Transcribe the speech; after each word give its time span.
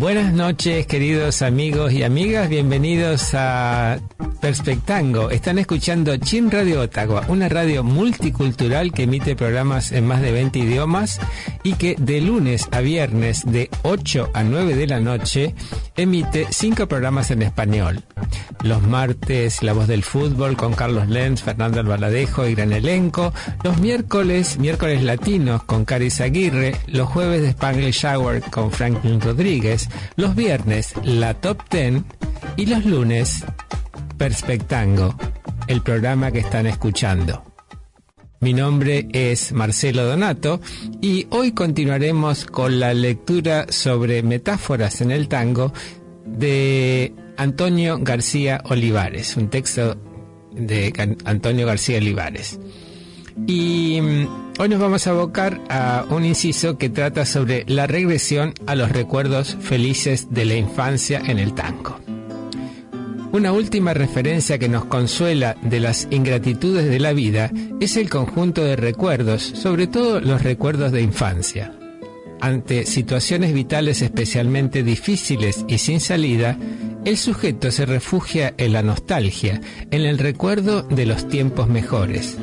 Buenas 0.00 0.32
noches, 0.32 0.86
queridos 0.86 1.42
amigos 1.42 1.92
y 1.92 2.04
amigas. 2.04 2.48
Bienvenidos 2.48 3.34
a 3.34 3.98
Perspectango. 4.40 5.28
Están 5.28 5.58
escuchando 5.58 6.16
Chin 6.16 6.50
Radio 6.50 6.80
Ottawa, 6.80 7.26
una 7.28 7.50
radio 7.50 7.84
multicultural 7.84 8.92
que 8.92 9.02
emite 9.02 9.36
programas 9.36 9.92
en 9.92 10.06
más 10.06 10.22
de 10.22 10.32
20 10.32 10.58
idiomas 10.58 11.20
y 11.62 11.74
que 11.74 11.96
de 11.98 12.22
lunes 12.22 12.66
a 12.72 12.80
viernes 12.80 13.42
de 13.44 13.68
8 13.82 14.30
a 14.32 14.42
9 14.42 14.74
de 14.74 14.86
la 14.86 15.00
noche 15.00 15.54
emite 15.96 16.46
cinco 16.50 16.88
programas 16.88 17.30
en 17.30 17.42
español. 17.42 18.02
Los 18.62 18.82
martes 18.82 19.62
La 19.62 19.74
Voz 19.74 19.86
del 19.86 20.02
Fútbol 20.02 20.56
con 20.56 20.72
Carlos 20.72 21.08
Lenz, 21.08 21.42
Fernando 21.42 21.80
Albaladejo 21.80 22.46
y 22.46 22.54
gran 22.54 22.72
elenco. 22.72 23.34
Los 23.64 23.78
miércoles, 23.78 24.58
miércoles 24.58 25.02
latinos 25.02 25.62
con 25.64 25.84
Caris 25.84 26.22
Aguirre. 26.22 26.74
Los 26.86 27.08
jueves 27.08 27.42
de 27.42 27.50
Spanglish 27.50 28.06
Hour 28.06 28.40
con 28.50 28.70
Franklin 28.70 29.20
Rodríguez. 29.20 29.89
Los 30.16 30.34
viernes 30.34 30.94
La 31.04 31.34
Top 31.34 31.68
Ten. 31.68 32.04
Y 32.56 32.66
los 32.66 32.84
lunes 32.84 33.44
Perspectango, 34.18 35.14
el 35.66 35.82
programa 35.82 36.30
que 36.30 36.40
están 36.40 36.66
escuchando. 36.66 37.42
Mi 38.40 38.54
nombre 38.54 39.06
es 39.12 39.52
Marcelo 39.52 40.04
Donato 40.04 40.60
y 41.00 41.26
hoy 41.30 41.52
continuaremos 41.52 42.46
con 42.46 42.80
la 42.80 42.94
lectura 42.94 43.66
sobre 43.70 44.22
metáforas 44.22 45.00
en 45.02 45.10
el 45.10 45.28
tango 45.28 45.72
de 46.24 47.14
Antonio 47.36 47.98
García 48.00 48.62
Olivares, 48.64 49.36
un 49.36 49.48
texto 49.48 49.96
de 50.52 50.92
Antonio 51.24 51.66
García 51.66 51.98
Olivares. 51.98 52.58
Y 53.46 54.00
mm, 54.00 54.28
hoy 54.58 54.68
nos 54.68 54.80
vamos 54.80 55.06
a 55.06 55.10
abocar 55.10 55.60
a 55.68 56.06
un 56.10 56.24
inciso 56.24 56.78
que 56.78 56.88
trata 56.88 57.24
sobre 57.24 57.64
la 57.66 57.86
regresión 57.86 58.54
a 58.66 58.74
los 58.74 58.90
recuerdos 58.90 59.56
felices 59.60 60.28
de 60.30 60.44
la 60.44 60.54
infancia 60.54 61.22
en 61.24 61.38
el 61.38 61.54
tango. 61.54 61.98
Una 63.32 63.52
última 63.52 63.94
referencia 63.94 64.58
que 64.58 64.68
nos 64.68 64.86
consuela 64.86 65.56
de 65.62 65.78
las 65.78 66.08
ingratitudes 66.10 66.86
de 66.86 66.98
la 66.98 67.12
vida 67.12 67.52
es 67.80 67.96
el 67.96 68.10
conjunto 68.10 68.64
de 68.64 68.74
recuerdos, 68.74 69.42
sobre 69.42 69.86
todo 69.86 70.20
los 70.20 70.42
recuerdos 70.42 70.90
de 70.90 71.02
infancia. 71.02 71.72
Ante 72.40 72.86
situaciones 72.86 73.52
vitales 73.54 74.02
especialmente 74.02 74.82
difíciles 74.82 75.64
y 75.68 75.78
sin 75.78 76.00
salida, 76.00 76.58
el 77.04 77.16
sujeto 77.16 77.70
se 77.70 77.86
refugia 77.86 78.52
en 78.56 78.72
la 78.72 78.82
nostalgia, 78.82 79.60
en 79.90 80.02
el 80.02 80.18
recuerdo 80.18 80.82
de 80.82 81.06
los 81.06 81.28
tiempos 81.28 81.68
mejores. 81.68 82.36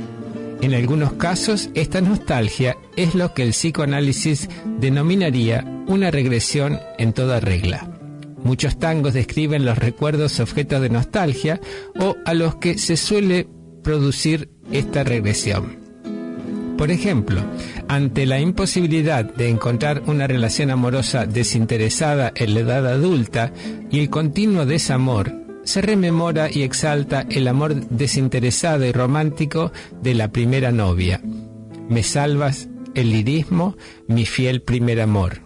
En 0.61 0.73
algunos 0.73 1.13
casos, 1.13 1.69
esta 1.75 2.01
nostalgia 2.01 2.77
es 2.95 3.13
lo 3.13 3.33
que 3.33 3.43
el 3.43 3.51
psicoanálisis 3.51 4.49
denominaría 4.79 5.63
una 5.87 6.09
regresión 6.09 6.79
en 6.97 7.13
toda 7.13 7.39
regla. 7.39 7.89
Muchos 8.43 8.79
tangos 8.79 9.13
describen 9.13 9.65
los 9.65 9.77
recuerdos 9.77 10.39
objetos 10.39 10.81
de 10.81 10.89
nostalgia 10.89 11.61
o 11.99 12.15
a 12.25 12.33
los 12.33 12.55
que 12.55 12.77
se 12.77 12.97
suele 12.97 13.47
producir 13.83 14.49
esta 14.71 15.03
regresión. 15.03 15.77
Por 16.77 16.91
ejemplo, 16.91 17.41
ante 17.87 18.25
la 18.25 18.39
imposibilidad 18.39 19.25
de 19.25 19.49
encontrar 19.49 20.03
una 20.05 20.27
relación 20.27 20.69
amorosa 20.69 21.25
desinteresada 21.25 22.31
en 22.35 22.53
la 22.53 22.59
edad 22.59 22.87
adulta 22.87 23.51
y 23.89 23.99
el 23.99 24.09
continuo 24.09 24.65
desamor, 24.65 25.46
se 25.67 25.81
rememora 25.81 26.49
y 26.49 26.63
exalta 26.63 27.25
el 27.29 27.45
amor 27.45 27.75
desinteresado 27.89 28.85
y 28.85 28.93
romántico 28.93 29.73
de 30.01 30.13
la 30.13 30.31
primera 30.31 30.71
novia. 30.71 31.21
Me 31.89 32.03
salvas 32.03 32.69
el 32.95 33.11
lirismo, 33.11 33.75
mi 34.07 34.25
fiel 34.25 34.61
primer 34.61 35.01
amor. 35.01 35.41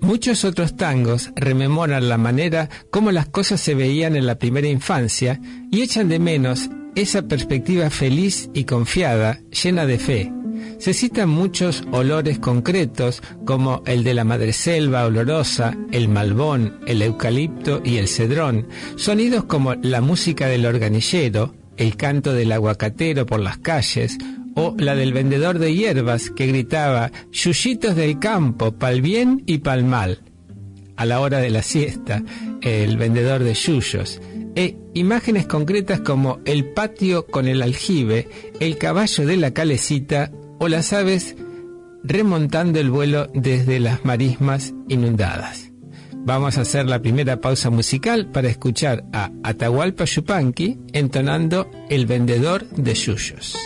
Muchos 0.00 0.46
otros 0.46 0.74
tangos 0.74 1.30
rememoran 1.36 2.08
la 2.08 2.16
manera 2.16 2.70
como 2.90 3.12
las 3.12 3.28
cosas 3.28 3.60
se 3.60 3.74
veían 3.74 4.16
en 4.16 4.26
la 4.26 4.38
primera 4.38 4.68
infancia 4.68 5.38
y 5.70 5.82
echan 5.82 6.08
de 6.08 6.18
menos 6.18 6.70
esa 6.94 7.28
perspectiva 7.28 7.90
feliz 7.90 8.48
y 8.54 8.64
confiada, 8.64 9.38
llena 9.62 9.84
de 9.84 9.98
fe. 9.98 10.32
Se 10.78 10.94
citan 10.94 11.28
muchos 11.28 11.84
olores 11.92 12.38
concretos 12.38 13.22
como 13.44 13.82
el 13.86 14.04
de 14.04 14.14
la 14.14 14.24
madreselva 14.24 15.04
olorosa, 15.06 15.76
el 15.90 16.08
malbón, 16.08 16.80
el 16.86 17.02
eucalipto 17.02 17.80
y 17.84 17.98
el 17.98 18.08
cedrón, 18.08 18.68
sonidos 18.96 19.44
como 19.44 19.74
la 19.74 20.00
música 20.00 20.46
del 20.46 20.66
organillero, 20.66 21.54
el 21.76 21.96
canto 21.96 22.32
del 22.32 22.52
aguacatero 22.52 23.26
por 23.26 23.40
las 23.40 23.58
calles 23.58 24.18
o 24.54 24.74
la 24.78 24.94
del 24.94 25.12
vendedor 25.12 25.58
de 25.58 25.74
hierbas 25.74 26.30
que 26.30 26.46
gritaba 26.46 27.10
Yuyitos 27.30 27.96
del 27.96 28.18
campo, 28.18 28.72
pal 28.72 29.00
bien 29.00 29.42
y 29.46 29.58
pal 29.58 29.84
mal. 29.84 30.20
A 30.96 31.06
la 31.06 31.20
hora 31.20 31.38
de 31.38 31.50
la 31.50 31.62
siesta, 31.62 32.22
el 32.60 32.96
vendedor 32.96 33.42
de 33.42 33.54
yuyos. 33.54 34.20
E 34.54 34.76
imágenes 34.92 35.46
concretas 35.46 36.00
como 36.00 36.40
el 36.44 36.66
patio 36.66 37.26
con 37.26 37.48
el 37.48 37.62
aljibe, 37.62 38.28
el 38.60 38.76
caballo 38.76 39.26
de 39.26 39.36
la 39.38 39.52
calecita 39.52 40.30
o 40.62 40.68
las 40.68 40.92
aves 40.92 41.34
remontando 42.04 42.78
el 42.78 42.88
vuelo 42.88 43.26
desde 43.34 43.80
las 43.80 44.04
marismas 44.04 44.72
inundadas. 44.88 45.72
Vamos 46.18 46.56
a 46.56 46.60
hacer 46.60 46.86
la 46.86 47.02
primera 47.02 47.40
pausa 47.40 47.68
musical 47.68 48.30
para 48.30 48.48
escuchar 48.48 49.02
a 49.12 49.32
Atahualpa 49.42 50.04
Yupanqui 50.04 50.78
entonando 50.92 51.68
El 51.90 52.06
vendedor 52.06 52.64
de 52.68 52.94
yuyos. 52.94 53.56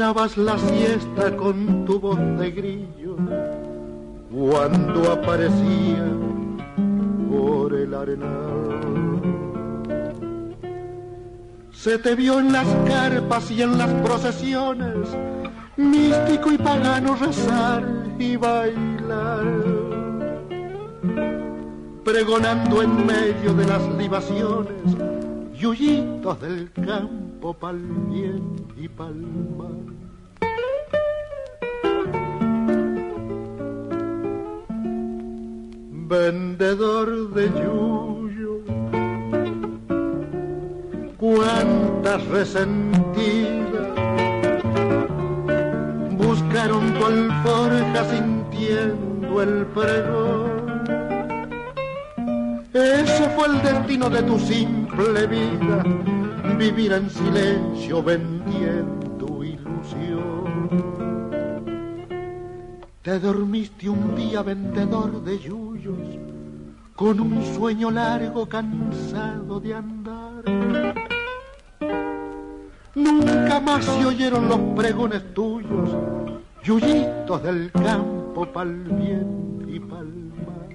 Llenabas 0.00 0.38
la 0.38 0.58
siesta 0.58 1.36
con 1.36 1.84
tu 1.84 2.00
voz 2.00 2.18
de 2.38 2.50
grillo 2.50 3.16
cuando 4.30 5.12
aparecía 5.12 6.06
por 7.30 7.74
el 7.74 7.92
arenal. 7.92 9.20
Se 11.70 11.98
te 11.98 12.14
vio 12.14 12.40
en 12.40 12.50
las 12.50 12.66
carpas 12.88 13.50
y 13.50 13.60
en 13.60 13.76
las 13.76 13.90
procesiones 14.02 15.06
místico 15.76 16.50
y 16.50 16.56
pagano 16.56 17.14
rezar 17.16 17.84
y 18.18 18.36
bailar, 18.36 19.44
pregonando 22.04 22.80
en 22.80 23.04
medio 23.04 23.52
de 23.52 23.66
las 23.66 23.86
libaciones, 23.98 24.96
yuyitos 25.60 26.40
del 26.40 26.72
campo 26.72 27.20
pa'l 27.54 27.80
bien 28.08 28.42
y 28.76 28.88
pa'l 28.88 29.14
mal. 29.56 29.99
Vendedor 36.10 37.32
de 37.34 37.46
yuyo, 37.50 38.64
cuántas 41.16 42.26
resentidas 42.26 43.86
buscaron 46.18 46.92
tu 46.94 47.06
alforja 47.06 48.04
sintiendo 48.10 49.40
el 49.40 49.66
pregón. 49.66 50.82
Ese 52.74 53.28
fue 53.36 53.46
el 53.46 53.62
destino 53.62 54.10
de 54.10 54.22
tu 54.24 54.36
simple 54.40 55.28
vida, 55.28 55.84
vivir 56.58 56.92
en 56.92 57.08
silencio 57.08 58.02
vendiendo 58.02 58.99
Te 63.02 63.18
dormiste 63.18 63.88
un 63.88 64.14
día 64.14 64.42
vendedor 64.42 65.24
de 65.24 65.38
yuyos, 65.38 65.96
con 66.94 67.18
un 67.18 67.42
sueño 67.54 67.90
largo 67.90 68.46
cansado 68.46 69.58
de 69.58 69.74
andar. 69.74 70.44
Nunca 72.94 73.58
más 73.58 73.86
se 73.86 74.04
oyeron 74.04 74.48
los 74.50 74.58
pregones 74.76 75.32
tuyos, 75.32 75.96
yuyitos 76.62 77.42
del 77.42 77.72
campo 77.72 78.44
pa'l 78.52 78.84
bien 78.84 79.64
y 79.66 79.80
pa'l 79.80 80.32
mal. 80.44 80.68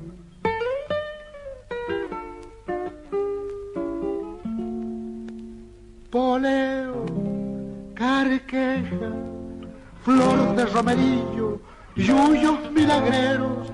Poleo, 6.09 7.05
carqueja, 7.93 9.11
flor 10.01 10.55
de 10.55 10.65
romerillo, 10.65 11.34
yuyos 11.95 12.71
milagreros, 12.71 13.71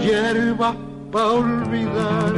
hierbas 0.00 0.76
pa' 1.10 1.32
olvidar. 1.32 2.34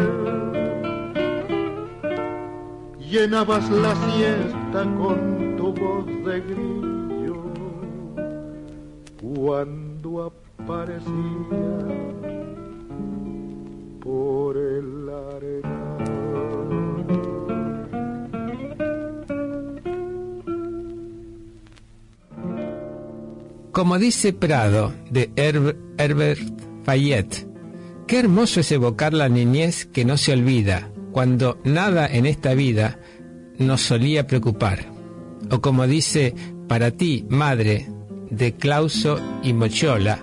Llenabas 2.99 3.71
la 3.71 3.95
siesta 3.95 4.83
con 4.99 5.57
tu 5.57 5.73
voz 5.73 6.07
de 6.25 6.41
grillo 6.41 7.43
cuando 9.21 10.33
aparecía 10.59 11.07
por 14.01 14.57
el 14.57 15.09
arenal. 15.09 16.16
Como 23.77 23.99
dice 23.99 24.33
Prado 24.33 24.95
de 25.11 25.31
Herbert 25.37 26.41
Fayette, 26.85 27.47
qué 28.07 28.21
hermoso 28.21 28.61
es 28.61 28.73
evocar 28.73 29.13
la 29.13 29.29
niñez 29.29 29.85
que 29.85 30.07
no 30.07 30.17
se 30.17 30.33
olvida, 30.33 30.91
cuando 31.13 31.61
nada 31.63 32.07
en 32.07 32.25
esta 32.25 32.55
vida 32.55 32.99
nos 33.59 33.83
solía 33.83 34.27
preocupar. 34.27 34.87
O 35.51 35.61
como 35.61 35.87
dice 35.87 36.35
para 36.67 36.91
ti, 36.93 37.27
madre, 37.29 37.87
de 38.31 38.55
Clauso 38.55 39.21
y 39.43 39.53
Mochola, 39.53 40.21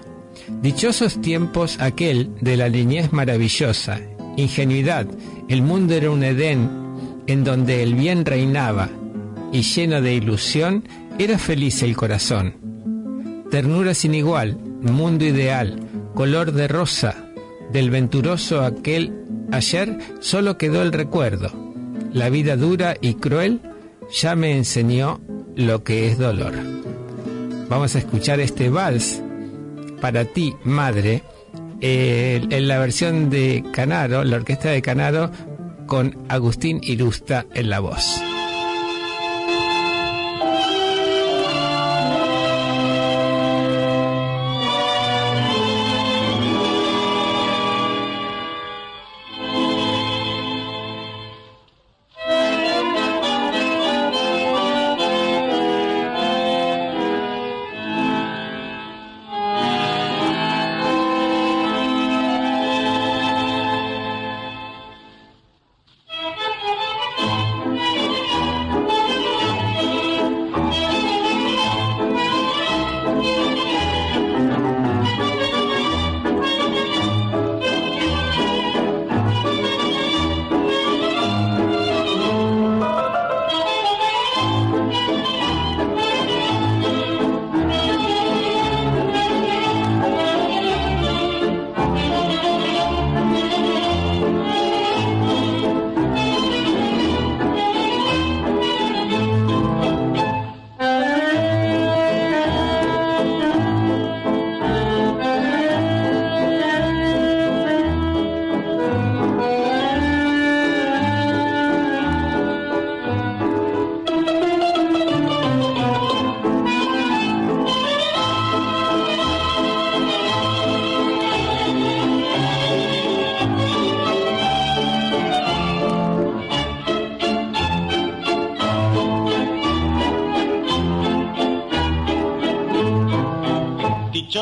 dichosos 0.63 1.21
tiempos 1.21 1.79
aquel 1.79 2.31
de 2.41 2.57
la 2.57 2.69
niñez 2.69 3.13
maravillosa, 3.13 4.01
ingenuidad, 4.35 5.05
el 5.47 5.61
mundo 5.61 5.93
era 5.93 6.09
un 6.09 6.23
Edén 6.23 6.71
en 7.27 7.43
donde 7.43 7.83
el 7.83 7.93
bien 7.93 8.25
reinaba, 8.25 8.89
y 9.51 9.61
lleno 9.61 10.01
de 10.01 10.15
ilusión 10.15 10.89
era 11.19 11.37
feliz 11.37 11.83
el 11.83 11.95
corazón 11.95 12.62
ternura 13.53 13.93
sin 13.93 14.15
igual, 14.15 14.57
mundo 14.81 15.25
ideal, 15.25 15.79
color 16.15 16.53
de 16.53 16.67
rosa, 16.67 17.29
del 17.71 17.91
venturoso 17.91 18.61
aquel 18.61 19.13
ayer 19.51 19.99
solo 20.21 20.57
quedó 20.57 20.81
el 20.81 20.91
recuerdo. 20.91 21.51
La 22.11 22.29
vida 22.29 22.57
dura 22.57 22.95
y 22.99 23.13
cruel 23.13 23.61
ya 24.11 24.35
me 24.35 24.57
enseñó 24.57 25.21
lo 25.55 25.83
que 25.83 26.07
es 26.07 26.17
dolor. 26.17 26.55
Vamos 27.69 27.95
a 27.95 27.99
escuchar 27.99 28.39
este 28.39 28.69
vals 28.69 29.21
para 30.01 30.25
ti, 30.25 30.55
madre, 30.63 31.21
en 31.79 32.67
la 32.67 32.79
versión 32.79 33.29
de 33.29 33.63
Canaro, 33.71 34.23
la 34.23 34.37
orquesta 34.37 34.71
de 34.71 34.81
Canaro, 34.81 35.29
con 35.85 36.25
Agustín 36.27 36.79
Irusta 36.81 37.45
en 37.53 37.69
la 37.69 37.81
voz. 37.81 38.19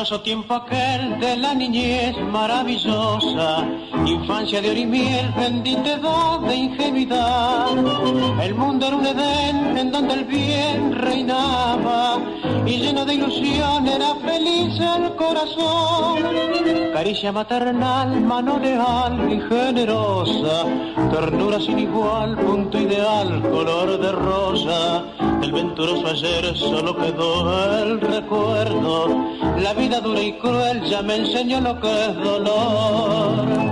Tiempo 0.02 0.54
aquel 0.54 1.20
de 1.20 1.36
la 1.36 1.54
niñez 1.54 2.16
maravillosa, 2.32 3.64
infancia 4.04 4.60
de 4.60 4.70
oro 4.70 4.78
y 4.80 4.86
miel, 4.86 5.32
bendita 5.36 5.92
edad 5.92 6.40
de 6.40 6.56
ingenuidad. 6.56 7.68
El 8.42 8.54
mundo 8.56 8.88
era 8.88 8.96
un 8.96 9.06
Edén 9.06 9.78
en 9.78 9.92
donde 9.92 10.14
el 10.14 10.24
bien 10.24 10.92
reinaba 10.92 12.18
y 12.66 12.78
lleno 12.78 13.04
de 13.04 13.14
ilusión 13.14 13.86
era 13.86 14.16
feliz 14.16 14.74
el 14.80 15.14
corazón. 15.14 16.18
Caricia 16.92 17.30
maternal, 17.30 18.20
mano 18.22 18.58
leal 18.58 19.32
y 19.32 19.40
generosa, 19.40 20.64
ternura 21.12 21.60
sin 21.60 21.78
igual, 21.78 22.36
punto 22.38 22.80
ideal, 22.80 23.40
color 23.40 24.00
de 24.00 24.10
rosa 24.10 25.04
el 25.42 25.52
venturoso 25.52 26.06
ayer 26.06 26.56
solo 26.56 26.96
quedó 26.96 27.82
el 27.82 28.00
recuerdo. 28.00 29.08
La 29.58 29.74
vida 29.74 30.00
dura 30.00 30.20
y 30.20 30.38
cruel 30.38 30.82
ya 30.84 31.02
me 31.02 31.16
enseñó 31.16 31.60
lo 31.60 31.78
que 31.80 32.06
es 32.06 32.16
dolor. 32.16 33.71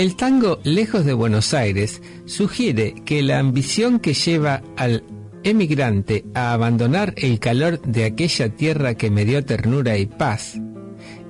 El 0.00 0.16
tango 0.16 0.60
Lejos 0.64 1.04
de 1.04 1.12
Buenos 1.12 1.52
Aires 1.52 2.00
sugiere 2.24 2.94
que 3.04 3.20
la 3.22 3.38
ambición 3.38 3.98
que 3.98 4.14
lleva 4.14 4.62
al 4.78 5.04
emigrante 5.44 6.24
a 6.32 6.54
abandonar 6.54 7.12
el 7.18 7.38
calor 7.38 7.82
de 7.82 8.06
aquella 8.06 8.48
tierra 8.48 8.94
que 8.94 9.10
me 9.10 9.26
dio 9.26 9.44
ternura 9.44 9.98
y 9.98 10.06
paz 10.06 10.58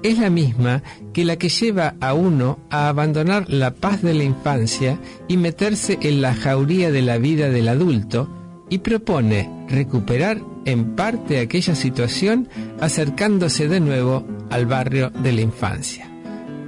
es 0.04 0.18
la 0.20 0.30
misma 0.30 0.84
que 1.12 1.24
la 1.24 1.34
que 1.34 1.48
lleva 1.48 1.96
a 2.00 2.14
uno 2.14 2.60
a 2.70 2.88
abandonar 2.88 3.50
la 3.50 3.74
paz 3.74 4.02
de 4.02 4.14
la 4.14 4.22
infancia 4.22 5.00
y 5.26 5.36
meterse 5.36 5.98
en 6.00 6.22
la 6.22 6.32
jauría 6.32 6.92
de 6.92 7.02
la 7.02 7.18
vida 7.18 7.48
del 7.48 7.66
adulto 7.66 8.28
y 8.68 8.78
propone 8.78 9.66
recuperar 9.68 10.40
en 10.64 10.94
parte 10.94 11.40
aquella 11.40 11.74
situación 11.74 12.48
acercándose 12.78 13.66
de 13.66 13.80
nuevo 13.80 14.24
al 14.48 14.66
barrio 14.66 15.10
de 15.10 15.32
la 15.32 15.40
infancia. 15.40 16.09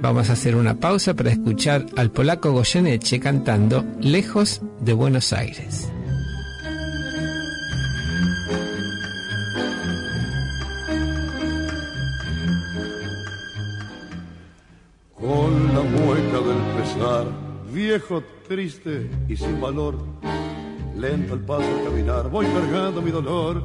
Vamos 0.03 0.29
a 0.29 0.33
hacer 0.33 0.57
una 0.57 0.75
pausa 0.75 1.13
para 1.13 1.31
escuchar 1.31 1.85
al 1.95 2.11
polaco 2.11 2.51
Goyeneche 2.51 3.21
cantando 3.21 3.85
Lejos 4.01 4.61
de 4.81 4.91
Buenos 4.91 5.31
Aires. 5.31 5.89
Con 15.15 15.73
la 15.73 15.83
mueca 15.83 16.37
del 16.49 16.81
pesar, 16.81 17.25
viejo, 17.71 18.21
triste 18.49 19.09
y 19.29 19.37
sin 19.37 19.61
valor, 19.61 19.97
lento 20.97 21.35
el 21.35 21.39
paso 21.39 21.63
al 21.63 21.85
caminar, 21.85 22.29
voy 22.29 22.45
cargando 22.47 23.01
mi 23.01 23.09
dolor, 23.09 23.63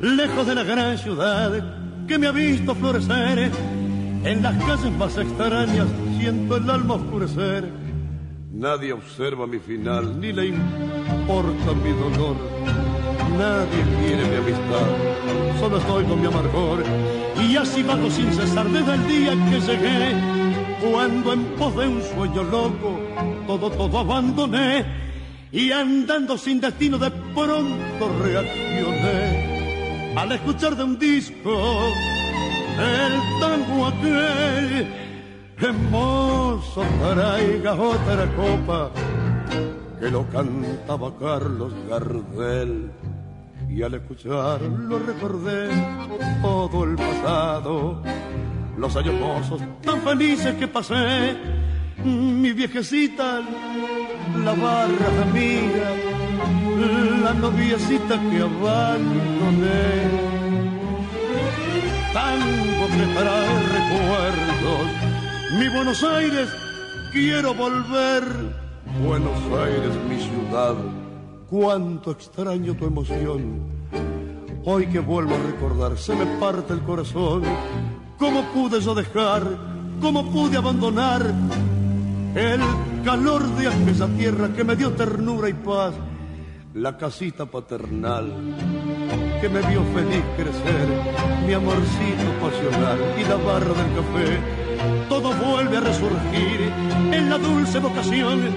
lejos 0.00 0.46
de 0.46 0.54
la 0.54 0.62
gran 0.62 0.96
ciudad 0.96 2.06
que 2.08 2.18
me 2.18 2.26
ha 2.26 2.32
visto 2.32 2.74
florecer, 2.74 3.50
en 4.24 4.42
las 4.42 4.56
calles 4.64 4.92
más 4.92 5.16
extrañas 5.16 5.86
siento 6.18 6.56
el 6.56 6.70
alma 6.70 6.94
oscurecer. 6.94 7.70
Nadie 8.52 8.92
observa 8.92 9.46
mi 9.46 9.58
final, 9.58 10.20
ni 10.20 10.32
le 10.32 10.46
importa 10.46 11.72
mi 11.84 11.90
dolor. 11.90 12.36
Nadie 13.38 13.82
quiere 14.00 14.24
mi 14.28 14.36
amistad, 14.36 15.60
solo 15.60 15.78
estoy 15.78 16.04
con 16.04 16.20
mi 16.20 16.26
amargor. 16.26 16.82
Y 17.40 17.56
así 17.56 17.82
vago 17.82 18.10
sin 18.10 18.32
cesar 18.32 18.68
desde 18.68 18.94
el 18.94 19.06
día 19.06 19.30
que 19.50 19.60
llegué, 19.60 20.14
cuando 20.90 21.32
en 21.34 21.44
pos 21.56 21.76
de 21.76 21.88
un 21.88 22.02
sueño 22.02 22.42
loco 22.44 22.98
todo, 23.46 23.70
todo 23.70 23.98
abandoné. 23.98 24.84
Y 25.52 25.70
andando 25.70 26.36
sin 26.36 26.60
destino 26.60 26.98
de 26.98 27.10
pronto 27.10 28.10
reaccioné 28.22 29.58
al 30.16 30.32
escuchar 30.32 30.76
de 30.76 30.82
un 30.84 30.98
disco 30.98 31.92
el 32.78 33.40
tango 33.40 33.86
aquel 33.86 34.86
hermoso 35.60 36.84
traiga 37.00 37.74
otra 37.74 38.26
copa 38.36 38.90
que 39.98 40.10
lo 40.10 40.26
cantaba 40.28 41.12
Carlos 41.18 41.72
Gardel. 41.88 42.90
Y 43.68 43.82
al 43.82 43.94
escucharlo 43.94 44.98
recordé 45.00 45.68
todo 46.40 46.84
el 46.84 46.96
pasado 46.96 48.02
los 48.76 48.96
años 48.96 49.14
tan 49.82 50.00
felices 50.02 50.54
que 50.54 50.68
pasé. 50.68 51.36
Mi 52.04 52.52
viejecita 52.52 53.42
la 54.44 54.54
barra 54.54 55.22
amiga 55.22 55.90
la 57.22 57.34
noviecita 57.34 58.20
que 58.30 58.38
abandoné 58.40 59.98
tango 62.12 62.86
que 62.86 63.04
recuerdos. 63.76 64.86
Mi 65.58 65.68
Buenos 65.68 66.02
Aires, 66.02 66.48
quiero 67.12 67.54
volver. 67.54 68.22
Buenos 69.04 69.38
Aires, 69.52 69.94
mi 70.08 70.16
ciudad, 70.16 70.74
cuánto 71.48 72.12
extraño 72.12 72.74
tu 72.74 72.86
emoción. 72.86 73.78
Hoy 74.64 74.86
que 74.86 74.98
vuelvo 74.98 75.34
a 75.34 75.38
recordar, 75.38 75.98
se 75.98 76.14
me 76.14 76.26
parte 76.38 76.72
el 76.72 76.80
corazón. 76.80 77.42
¿Cómo 78.18 78.42
pude 78.52 78.80
yo 78.80 78.94
dejar? 78.94 79.44
¿Cómo 80.00 80.30
pude 80.30 80.56
abandonar 80.56 81.22
el 82.34 82.60
calor 83.04 83.46
de 83.56 83.68
aquella 83.68 84.06
tierra 84.16 84.48
que 84.54 84.64
me 84.64 84.76
dio 84.76 84.92
ternura 84.92 85.48
y 85.48 85.54
paz? 85.54 85.94
La 86.78 86.96
casita 86.96 87.44
paternal 87.44 88.32
que 89.40 89.48
me 89.48 89.60
vio 89.62 89.82
feliz 89.92 90.22
crecer, 90.36 90.88
mi 91.44 91.52
amorcito 91.52 92.30
pasional 92.40 92.98
y 93.18 93.24
la 93.24 93.34
barra 93.34 93.74
del 93.74 93.94
café. 93.96 94.38
Todo 95.08 95.32
vuelve 95.32 95.78
a 95.78 95.80
resurgir 95.80 96.72
en 97.12 97.30
la 97.30 97.38
dulce 97.38 97.80
vocación 97.80 98.54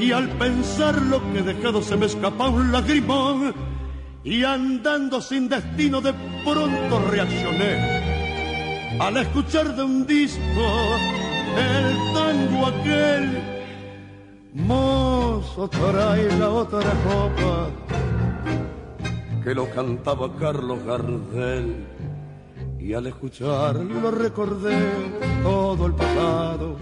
y 0.00 0.12
al 0.12 0.30
pensar 0.30 1.02
lo 1.02 1.20
que 1.30 1.40
he 1.40 1.42
dejado 1.42 1.82
se 1.82 1.94
me 1.98 2.06
escapa 2.06 2.48
un 2.48 2.72
lagrimón 2.72 3.54
y 4.24 4.44
andando 4.44 5.20
sin 5.20 5.50
destino 5.50 6.00
de 6.00 6.14
pronto 6.44 7.04
reaccioné 7.10 8.98
al 8.98 9.18
escuchar 9.18 9.76
de 9.76 9.82
un 9.82 10.06
disco 10.06 10.96
el 11.58 12.14
tango 12.14 12.66
aquel 12.66 13.61
mozo 14.54 15.68
trae 15.68 16.28
la 16.38 16.50
otra 16.50 16.92
copa 17.04 17.70
que 19.42 19.54
lo 19.54 19.68
cantaba 19.70 20.30
Carlos 20.38 20.84
Gardel. 20.84 21.86
Y 22.78 22.94
al 22.94 23.06
escucharlo 23.06 24.10
recordé 24.10 24.76
todo 25.42 25.86
el 25.86 25.94
pasado, 25.94 26.76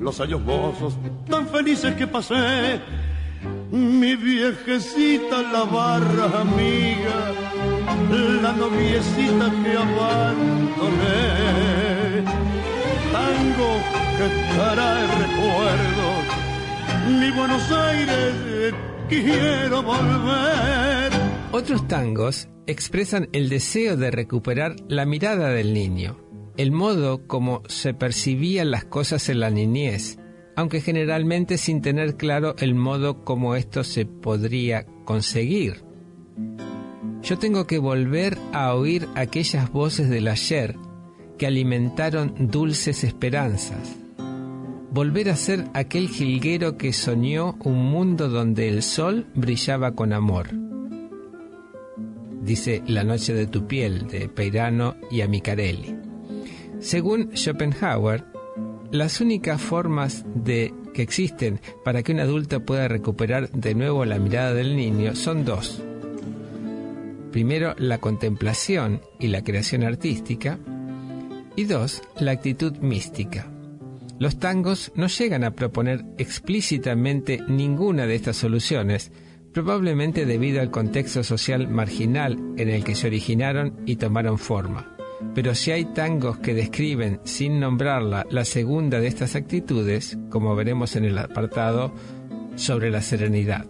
los 0.00 0.20
años 0.20 0.40
mozos 0.40 0.96
tan 1.28 1.46
felices 1.46 1.94
que 1.94 2.06
pasé. 2.06 2.80
Mi 3.70 4.16
viejecita, 4.16 5.42
la 5.42 5.64
barra 5.64 6.40
amiga, 6.40 7.32
la 8.42 8.52
noviecita 8.52 9.50
que 9.62 9.76
abandoné. 9.76 11.22
Tango 13.12 13.70
que 14.18 14.26
trae 14.54 15.06
recuerdos, 15.22 16.21
mi 17.08 17.30
Buenos 17.30 17.70
Aires, 17.70 18.74
quiero 19.08 19.82
volver 19.82 21.12
otros 21.52 21.86
tangos 21.86 22.48
expresan 22.66 23.28
el 23.32 23.50
deseo 23.50 23.98
de 23.98 24.10
recuperar 24.10 24.74
la 24.88 25.04
mirada 25.04 25.50
del 25.50 25.74
niño, 25.74 26.16
el 26.56 26.72
modo 26.72 27.26
como 27.26 27.62
se 27.68 27.92
percibían 27.92 28.70
las 28.70 28.86
cosas 28.86 29.28
en 29.28 29.40
la 29.40 29.50
niñez, 29.50 30.18
aunque 30.56 30.80
generalmente 30.80 31.58
sin 31.58 31.82
tener 31.82 32.16
claro 32.16 32.56
el 32.58 32.74
modo 32.74 33.22
como 33.22 33.54
esto 33.54 33.84
se 33.84 34.06
podría 34.06 34.86
conseguir. 35.04 35.84
Yo 37.22 37.38
tengo 37.38 37.66
que 37.66 37.78
volver 37.78 38.38
a 38.54 38.74
oír 38.74 39.06
aquellas 39.14 39.70
voces 39.70 40.08
del 40.08 40.28
ayer 40.28 40.76
que 41.36 41.46
alimentaron 41.46 42.34
dulces 42.50 43.04
esperanzas. 43.04 44.01
Volver 44.92 45.30
a 45.30 45.36
ser 45.36 45.64
aquel 45.74 46.08
jilguero 46.08 46.76
que 46.76 46.92
soñó 46.92 47.56
un 47.64 47.84
mundo 47.90 48.28
donde 48.28 48.68
el 48.68 48.82
sol 48.82 49.26
brillaba 49.34 49.92
con 49.92 50.12
amor 50.12 50.50
dice 52.42 52.82
La 52.86 53.04
noche 53.04 53.32
de 53.32 53.46
tu 53.46 53.66
piel 53.66 54.08
de 54.08 54.28
Peirano 54.28 54.96
y 55.10 55.20
Amicarelli. 55.20 55.96
Según 56.80 57.30
Schopenhauer, 57.34 58.24
las 58.90 59.20
únicas 59.20 59.60
formas 59.60 60.24
de 60.34 60.74
que 60.92 61.02
existen 61.02 61.60
para 61.84 62.02
que 62.02 62.12
un 62.12 62.20
adulto 62.20 62.64
pueda 62.64 62.88
recuperar 62.88 63.50
de 63.50 63.74
nuevo 63.74 64.04
la 64.04 64.18
mirada 64.18 64.52
del 64.52 64.76
niño 64.76 65.14
son 65.14 65.44
dos. 65.44 65.82
Primero, 67.30 67.74
la 67.78 67.98
contemplación 67.98 69.00
y 69.18 69.28
la 69.28 69.42
creación 69.42 69.84
artística. 69.84 70.58
Y 71.56 71.64
dos, 71.64 72.02
la 72.18 72.32
actitud 72.32 72.76
mística. 72.78 73.51
Los 74.22 74.38
tangos 74.38 74.92
no 74.94 75.08
llegan 75.08 75.42
a 75.42 75.50
proponer 75.50 76.04
explícitamente 76.16 77.40
ninguna 77.48 78.06
de 78.06 78.14
estas 78.14 78.36
soluciones, 78.36 79.10
probablemente 79.52 80.26
debido 80.26 80.60
al 80.60 80.70
contexto 80.70 81.24
social 81.24 81.66
marginal 81.66 82.38
en 82.56 82.68
el 82.68 82.84
que 82.84 82.94
se 82.94 83.08
originaron 83.08 83.80
y 83.84 83.96
tomaron 83.96 84.38
forma. 84.38 84.96
Pero 85.34 85.56
si 85.56 85.72
hay 85.72 85.86
tangos 85.86 86.38
que 86.38 86.54
describen, 86.54 87.18
sin 87.24 87.58
nombrarla, 87.58 88.24
la 88.30 88.44
segunda 88.44 89.00
de 89.00 89.08
estas 89.08 89.34
actitudes, 89.34 90.16
como 90.30 90.54
veremos 90.54 90.94
en 90.94 91.04
el 91.04 91.18
apartado 91.18 91.92
sobre 92.54 92.92
la 92.92 93.02
serenidad. 93.02 93.66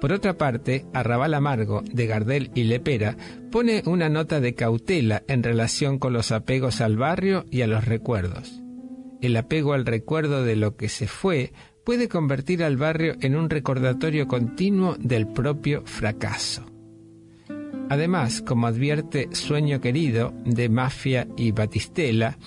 Por 0.00 0.14
otra 0.14 0.38
parte, 0.38 0.86
Arrabal 0.94 1.34
Amargo, 1.34 1.82
de 1.84 2.06
Gardel 2.06 2.50
y 2.54 2.64
Lepera, 2.64 3.14
pone 3.52 3.82
una 3.84 4.08
nota 4.08 4.40
de 4.40 4.54
cautela 4.54 5.22
en 5.28 5.42
relación 5.42 5.98
con 5.98 6.14
los 6.14 6.32
apegos 6.32 6.80
al 6.80 6.96
barrio 6.96 7.44
y 7.50 7.60
a 7.60 7.66
los 7.66 7.84
recuerdos. 7.84 8.59
El 9.20 9.36
apego 9.36 9.74
al 9.74 9.86
recuerdo 9.86 10.44
de 10.44 10.56
lo 10.56 10.76
que 10.76 10.88
se 10.88 11.06
fue 11.06 11.52
puede 11.84 12.08
convertir 12.08 12.62
al 12.62 12.76
barrio 12.76 13.16
en 13.20 13.36
un 13.36 13.50
recordatorio 13.50 14.28
continuo 14.28 14.96
del 14.98 15.26
propio 15.26 15.82
fracaso. 15.84 16.64
Además, 17.88 18.40
como 18.40 18.66
advierte 18.66 19.28
Sueño 19.32 19.80
Querido 19.80 20.32
de 20.44 20.68
Mafia 20.68 21.26
y 21.36 21.50
Batistela, 21.50 22.38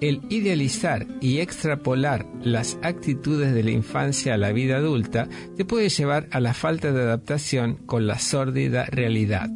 el 0.00 0.20
idealizar 0.28 1.06
y 1.20 1.38
extrapolar 1.38 2.26
las 2.42 2.78
actitudes 2.82 3.52
de 3.54 3.62
la 3.62 3.70
infancia 3.70 4.34
a 4.34 4.38
la 4.38 4.52
vida 4.52 4.76
adulta 4.76 5.28
te 5.56 5.64
puede 5.64 5.88
llevar 5.88 6.28
a 6.30 6.40
la 6.40 6.54
falta 6.54 6.92
de 6.92 7.02
adaptación 7.02 7.76
con 7.86 8.06
la 8.06 8.18
sórdida 8.18 8.86
realidad. 8.86 9.50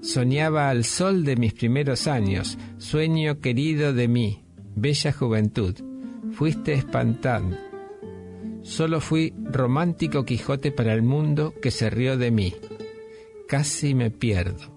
Soñaba 0.00 0.68
al 0.68 0.84
sol 0.84 1.24
de 1.24 1.36
mis 1.36 1.52
primeros 1.52 2.08
años, 2.08 2.58
sueño 2.78 3.40
querido 3.40 3.92
de 3.92 4.08
mí, 4.08 4.41
bella 4.74 5.12
juventud, 5.12 5.74
fuiste 6.32 6.72
espantando, 6.72 7.56
Solo 8.62 9.00
fui 9.00 9.34
romántico 9.36 10.24
Quijote 10.24 10.70
para 10.70 10.94
el 10.94 11.02
mundo 11.02 11.52
que 11.60 11.72
se 11.72 11.90
rió 11.90 12.16
de 12.16 12.30
mí. 12.30 12.54
casi 13.48 13.94
me 13.94 14.10
pierdo, 14.10 14.72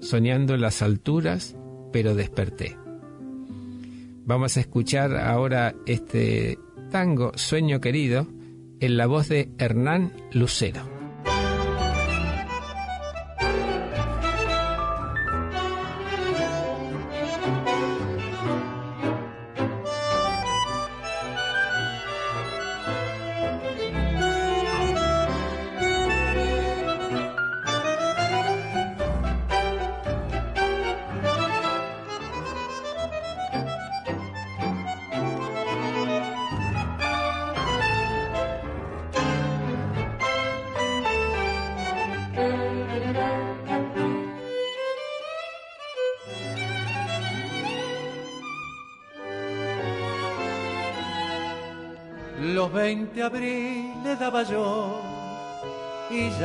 soñando 0.00 0.56
las 0.56 0.80
alturas, 0.80 1.56
pero 1.92 2.14
desperté. 2.14 2.76
Vamos 4.24 4.56
a 4.56 4.60
escuchar 4.60 5.16
ahora 5.16 5.74
este 5.86 6.58
tango 6.90 7.32
Sueño 7.34 7.80
Querido 7.80 8.28
en 8.80 8.96
la 8.96 9.06
voz 9.06 9.28
de 9.28 9.50
Hernán 9.58 10.12
Lucero. 10.32 10.95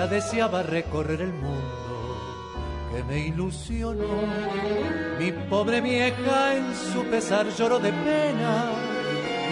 Ya 0.01 0.07
deseaba 0.07 0.63
recorrer 0.63 1.21
el 1.21 1.33
mundo 1.33 1.75
que 2.91 3.03
me 3.03 3.19
ilusionó. 3.19 4.15
Mi 5.19 5.31
pobre 5.47 5.79
vieja 5.79 6.55
en 6.55 6.73
su 6.75 7.03
pesar 7.03 7.45
lloró 7.49 7.77
de 7.77 7.93
pena 7.93 8.71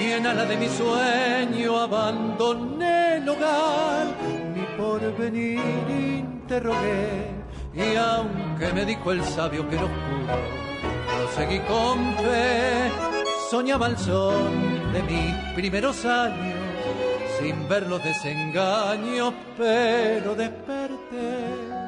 y 0.01 0.11
en 0.11 0.25
ala 0.25 0.45
de 0.45 0.57
mi 0.57 0.67
sueño 0.69 1.77
abandoné 1.77 3.17
el 3.17 3.29
hogar. 3.29 4.07
Mi 4.55 4.65
porvenir 4.75 5.87
interrogué 5.87 7.29
y 7.75 7.95
aunque 7.95 8.73
me 8.73 8.85
dijo 8.85 9.11
el 9.11 9.23
sabio 9.23 9.69
que 9.69 9.75
era 9.75 9.85
oscuro, 9.85 10.35
seguí 11.35 11.59
con 11.59 11.97
fe. 12.23 12.91
Soñaba 13.51 13.85
el 13.85 13.97
son 13.99 14.93
de 14.93 15.03
mis 15.03 15.53
primeros 15.53 16.05
años 16.05 16.58
sin 17.39 17.67
ver 17.67 17.87
los 17.87 18.03
desengaños, 18.03 19.33
pero 19.57 20.35
desperté. 20.35 21.79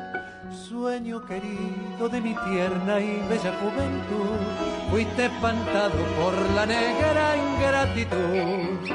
Sueño 0.68 1.26
querido 1.26 2.10
de 2.10 2.20
mi 2.20 2.34
tierna 2.34 3.00
y 3.00 3.22
bella 3.30 3.54
juventud, 3.62 4.40
fuiste 4.90 5.26
espantado 5.26 5.98
por 6.20 6.34
la 6.56 6.66
negra 6.66 7.38
ingratitud. 7.38 8.90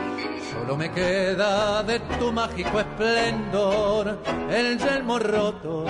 Solo 0.52 0.76
me 0.76 0.90
queda 0.90 1.82
de 1.82 2.00
tu 2.18 2.32
mágico 2.32 2.80
esplendor 2.80 4.18
el 4.50 4.78
yelmo 4.78 5.18
roto 5.18 5.84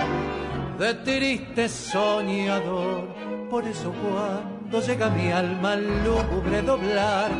de 0.79 0.93
triste 0.93 1.67
soñador. 1.67 3.07
Por 3.49 3.65
eso 3.65 3.93
cuando 3.93 4.81
llega 4.81 5.09
mi 5.09 5.31
alma 5.31 5.73
al 5.73 6.03
lúgubre 6.03 6.61
doblar 6.61 7.31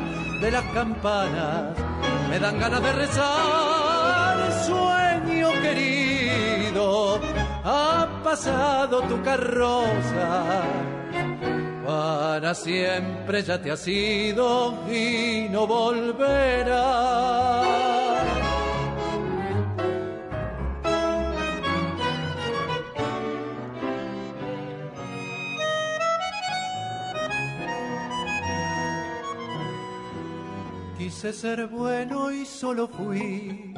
de 0.42 0.52
las 0.52 0.64
campanas, 0.74 1.76
me 2.30 2.40
dan 2.40 2.60
ganas 2.60 2.82
de 2.84 2.92
rezar, 2.94 4.38
sueño 4.66 5.50
querido, 5.62 7.20
ha 7.64 8.08
pasado 8.24 9.02
tu 9.04 9.22
carroza, 9.24 10.64
para 11.86 12.54
siempre 12.54 13.44
ya 13.44 13.62
te 13.62 13.72
has 13.72 13.88
ido 13.88 14.74
y 14.92 15.48
no 15.50 15.66
volverás. 15.68 16.88
Quise 31.08 31.32
ser 31.32 31.67
bueno 31.67 32.32
y 32.32 32.46
solo 32.46 32.89
fui 32.89 33.74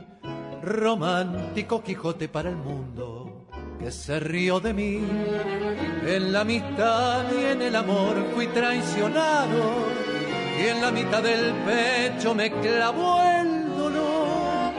romántico 0.64 1.84
Quijote 1.84 2.28
para 2.28 2.50
el 2.50 2.56
mundo 2.56 3.46
que 3.80 3.92
se 3.92 4.20
rió 4.20 4.60
de 4.60 4.74
mí. 4.74 5.00
En 6.08 6.34
la 6.34 6.42
amistad 6.42 7.26
y 7.32 7.46
en 7.52 7.62
el 7.62 7.76
amor 7.76 8.16
fui 8.34 8.48
traicionado 8.48 9.60
y 10.60 10.70
en 10.70 10.82
la 10.82 10.90
mitad 10.90 11.22
del 11.22 11.54
pecho 11.68 12.34
me 12.34 12.50
clavó 12.50 13.22
el 13.22 13.78
dolor. 13.78 14.74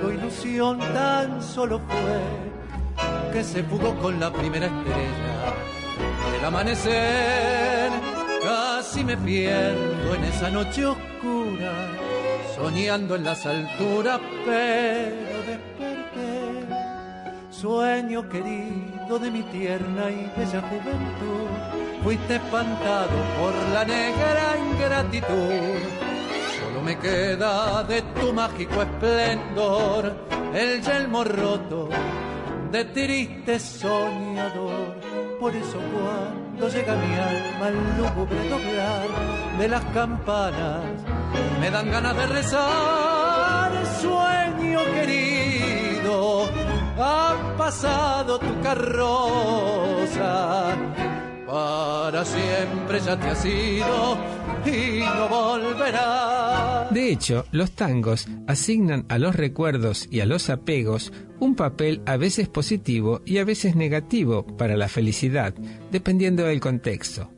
Todo 0.00 0.12
ilusión 0.12 0.80
tan 0.80 1.40
solo 1.40 1.78
fue 1.78 3.32
que 3.32 3.44
se 3.44 3.62
fugó 3.62 3.94
con 4.00 4.18
la 4.18 4.32
primera 4.32 4.66
estrella 4.66 5.54
del 6.32 6.44
amanecer 6.44 8.13
Casi 8.44 9.02
me 9.02 9.16
pierdo 9.16 10.14
en 10.14 10.24
esa 10.24 10.50
noche 10.50 10.84
oscura, 10.84 11.72
soñando 12.54 13.16
en 13.16 13.24
las 13.24 13.46
alturas, 13.46 14.20
pero 14.44 15.38
desperté. 15.46 16.66
Sueño 17.48 18.28
querido 18.28 19.18
de 19.18 19.30
mi 19.30 19.42
tierna 19.44 20.10
y 20.10 20.30
bella 20.36 20.60
juventud, 20.60 21.48
fuiste 22.02 22.36
espantado 22.36 23.16
por 23.40 23.54
la 23.72 23.82
negra 23.86 24.58
ingratitud. 24.72 25.80
Solo 26.60 26.82
me 26.84 26.98
queda 26.98 27.82
de 27.84 28.02
tu 28.02 28.30
mágico 28.34 28.82
esplendor 28.82 30.14
el 30.54 30.82
yelmo 30.82 31.24
roto 31.24 31.88
de 32.70 32.84
triste 32.84 33.58
soñador. 33.58 35.00
Por 35.40 35.56
eso 35.56 35.78
cuando 35.94 36.43
cuando 36.54 36.68
llega 36.68 36.94
mi 36.94 37.14
alma 37.14 37.66
al 37.66 37.74
lúgubre 37.98 38.48
doblar 38.48 39.08
de 39.58 39.68
las 39.68 39.84
campanas, 39.86 40.84
me 41.60 41.68
dan 41.70 41.90
ganas 41.90 42.16
de 42.16 42.26
rezar, 42.26 43.72
sueño 44.00 44.78
querido, 44.94 46.48
ha 46.98 47.34
pasado 47.58 48.38
tu 48.38 48.60
carroza, 48.60 50.76
para 51.44 52.24
siempre 52.24 53.00
ya 53.00 53.16
te 53.16 53.30
has 53.30 53.44
ido 53.44 54.16
y 54.66 55.00
no 55.00 55.28
volverá. 55.28 56.88
De 56.90 57.10
hecho, 57.10 57.46
los 57.50 57.72
tangos 57.72 58.28
asignan 58.46 59.04
a 59.08 59.18
los 59.18 59.34
recuerdos 59.34 60.06
y 60.10 60.20
a 60.20 60.26
los 60.26 60.50
apegos 60.50 61.12
un 61.40 61.54
papel 61.54 62.02
a 62.06 62.16
veces 62.16 62.48
positivo 62.48 63.20
y 63.24 63.38
a 63.38 63.44
veces 63.44 63.76
negativo 63.76 64.46
para 64.46 64.76
la 64.76 64.88
felicidad, 64.88 65.54
dependiendo 65.90 66.44
del 66.44 66.60
contexto. 66.60 67.30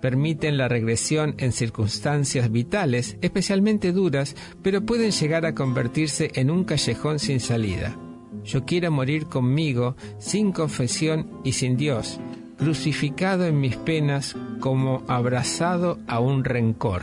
Permiten 0.00 0.58
la 0.58 0.68
regresión 0.68 1.34
en 1.38 1.52
circunstancias 1.52 2.50
vitales, 2.50 3.16
especialmente 3.22 3.92
duras, 3.92 4.36
pero 4.62 4.84
pueden 4.84 5.12
llegar 5.12 5.46
a 5.46 5.54
convertirse 5.54 6.30
en 6.34 6.50
un 6.50 6.64
callejón 6.64 7.18
sin 7.18 7.40
salida. 7.40 7.96
Yo 8.44 8.64
quiero 8.66 8.90
morir 8.90 9.26
conmigo, 9.26 9.96
sin 10.18 10.52
confesión 10.52 11.40
y 11.42 11.52
sin 11.52 11.78
Dios, 11.78 12.20
crucificado 12.56 13.46
en 13.46 13.60
mis 13.60 13.76
penas 13.76 14.36
como 14.60 15.02
abrazado 15.08 15.98
a 16.06 16.20
un 16.20 16.44
rencor. 16.44 17.02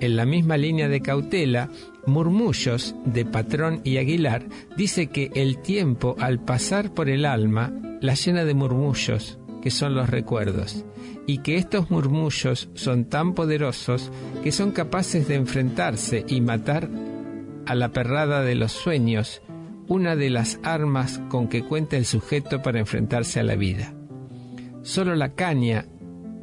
En 0.00 0.16
la 0.16 0.26
misma 0.26 0.56
línea 0.56 0.88
de 0.88 1.00
cautela, 1.00 1.70
Murmullos 2.06 2.96
de 3.04 3.24
Patrón 3.24 3.80
y 3.84 3.98
Aguilar 3.98 4.44
dice 4.76 5.06
que 5.06 5.30
el 5.34 5.58
tiempo 5.58 6.16
al 6.18 6.40
pasar 6.40 6.92
por 6.92 7.08
el 7.08 7.24
alma 7.24 7.72
la 8.00 8.14
llena 8.14 8.44
de 8.44 8.54
murmullos, 8.54 9.38
que 9.62 9.70
son 9.70 9.94
los 9.94 10.10
recuerdos, 10.10 10.84
y 11.28 11.38
que 11.38 11.56
estos 11.56 11.90
murmullos 11.92 12.68
son 12.74 13.04
tan 13.04 13.34
poderosos 13.34 14.10
que 14.42 14.50
son 14.50 14.72
capaces 14.72 15.28
de 15.28 15.36
enfrentarse 15.36 16.24
y 16.26 16.40
matar 16.40 16.90
a 17.66 17.76
la 17.76 17.92
perrada 17.92 18.42
de 18.42 18.56
los 18.56 18.72
sueños, 18.72 19.40
una 19.86 20.16
de 20.16 20.30
las 20.30 20.58
armas 20.64 21.20
con 21.28 21.46
que 21.46 21.62
cuenta 21.62 21.96
el 21.96 22.06
sujeto 22.06 22.62
para 22.62 22.80
enfrentarse 22.80 23.38
a 23.38 23.44
la 23.44 23.54
vida. 23.54 23.94
Solo 24.82 25.14
la 25.14 25.34
caña 25.34 25.86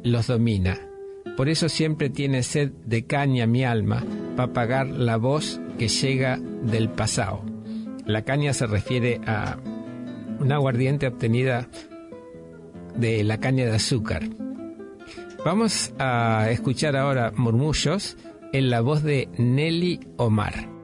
los 0.02 0.26
domina. 0.26 0.78
Por 1.36 1.48
eso 1.48 1.68
siempre 1.68 2.10
tiene 2.10 2.42
sed 2.42 2.72
de 2.84 3.04
caña 3.06 3.46
mi 3.46 3.64
alma, 3.64 4.02
para 4.36 4.52
pagar 4.52 4.86
la 4.88 5.16
voz 5.16 5.60
que 5.78 5.88
llega 5.88 6.38
del 6.38 6.88
pasado. 6.88 7.42
La 8.06 8.22
caña 8.22 8.52
se 8.52 8.66
refiere 8.66 9.20
a 9.26 9.58
una 10.38 10.56
aguardiente 10.56 11.06
obtenida 11.06 11.68
de 12.96 13.24
la 13.24 13.38
caña 13.38 13.66
de 13.66 13.76
azúcar. 13.76 14.22
Vamos 15.44 15.92
a 15.98 16.48
escuchar 16.50 16.96
ahora 16.96 17.32
murmullos 17.36 18.16
en 18.52 18.70
la 18.70 18.80
voz 18.80 19.02
de 19.02 19.28
Nelly 19.38 20.00
Omar. 20.16 20.79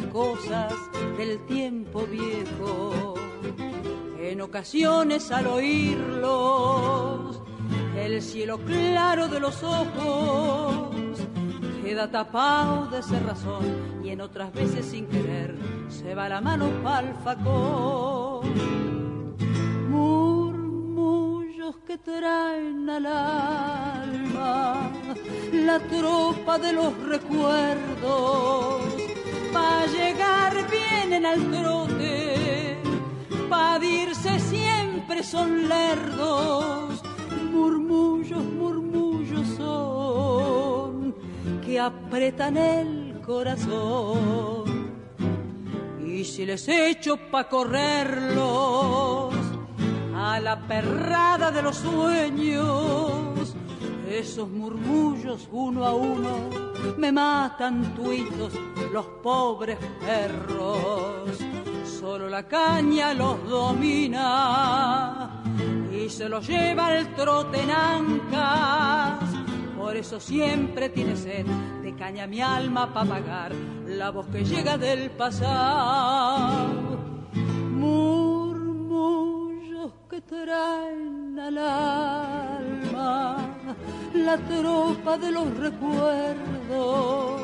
Cosas 0.00 0.72
del 1.16 1.44
tiempo 1.46 2.06
viejo. 2.06 3.14
En 4.18 4.40
ocasiones 4.40 5.30
al 5.30 5.46
oírlos, 5.46 7.40
el 7.96 8.22
cielo 8.22 8.58
claro 8.58 9.28
de 9.28 9.40
los 9.40 9.62
ojos 9.62 11.18
queda 11.82 12.10
tapado 12.10 12.86
de 12.86 13.02
cerrazón 13.02 14.00
y 14.02 14.10
en 14.10 14.20
otras 14.20 14.52
veces 14.52 14.86
sin 14.86 15.06
querer 15.06 15.56
se 15.88 16.14
va 16.14 16.28
la 16.28 16.40
mano 16.40 16.70
pa'l 16.82 17.14
facón. 17.22 18.52
Murmullos 19.90 21.76
que 21.86 21.98
traen 21.98 22.88
al 22.88 23.06
alma 23.06 24.90
la 25.52 25.78
tropa 25.80 26.58
de 26.58 26.72
los 26.72 26.96
recuerdos 27.02 29.11
pa' 29.52 29.86
llegar 29.86 30.52
vienen 30.70 31.26
al 31.26 31.40
trote 31.50 32.78
pa' 33.50 33.78
dirse 33.78 34.38
siempre 34.40 35.22
son 35.22 35.68
lerdos 35.68 37.02
murmullos, 37.52 38.42
murmullos 38.44 39.46
son 39.56 41.14
que 41.64 41.78
apretan 41.78 42.56
el 42.56 43.20
corazón. 43.24 44.92
Y 46.04 46.24
si 46.24 46.44
les 46.44 46.66
echo 46.68 47.16
pa' 47.30 47.48
correrlos 47.48 49.34
a 50.14 50.40
la 50.40 50.60
perrada 50.66 51.50
de 51.50 51.62
los 51.62 51.76
sueños, 51.76 53.54
esos 54.08 54.48
murmullos 54.48 55.48
uno 55.50 55.84
a 55.84 55.94
uno 55.94 56.50
me 56.96 57.10
matan 57.12 57.94
tuitos 57.94 58.52
los 58.92 59.06
pobres 59.22 59.78
perros. 60.00 61.38
Solo 61.84 62.28
la 62.28 62.46
caña 62.46 63.14
los 63.14 63.48
domina 63.48 65.42
y 65.92 66.10
se 66.10 66.28
los 66.28 66.46
lleva 66.46 66.94
el 66.96 67.14
trote. 67.14 67.62
Por 69.76 69.96
eso 69.96 70.20
siempre 70.20 70.90
tiene 70.90 71.16
sed 71.16 71.46
de 71.82 71.94
caña 71.96 72.26
mi 72.26 72.42
alma 72.42 72.92
para 72.92 73.08
pagar 73.08 73.52
la 73.86 74.10
voz 74.10 74.26
que 74.28 74.44
llega 74.44 74.76
del 74.76 75.10
pasado. 75.10 76.98
Murmullos 77.70 79.12
que 80.08 80.20
traen 80.20 81.38
al 81.38 81.58
alma 81.58 83.36
la 84.14 84.36
tropa 84.36 85.16
de 85.18 85.30
los 85.32 85.56
recuerdos. 85.56 87.42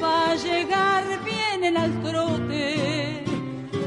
Pa' 0.00 0.34
llegar 0.36 1.04
vienen 1.24 1.76
al 1.76 1.92
trote, 2.02 3.24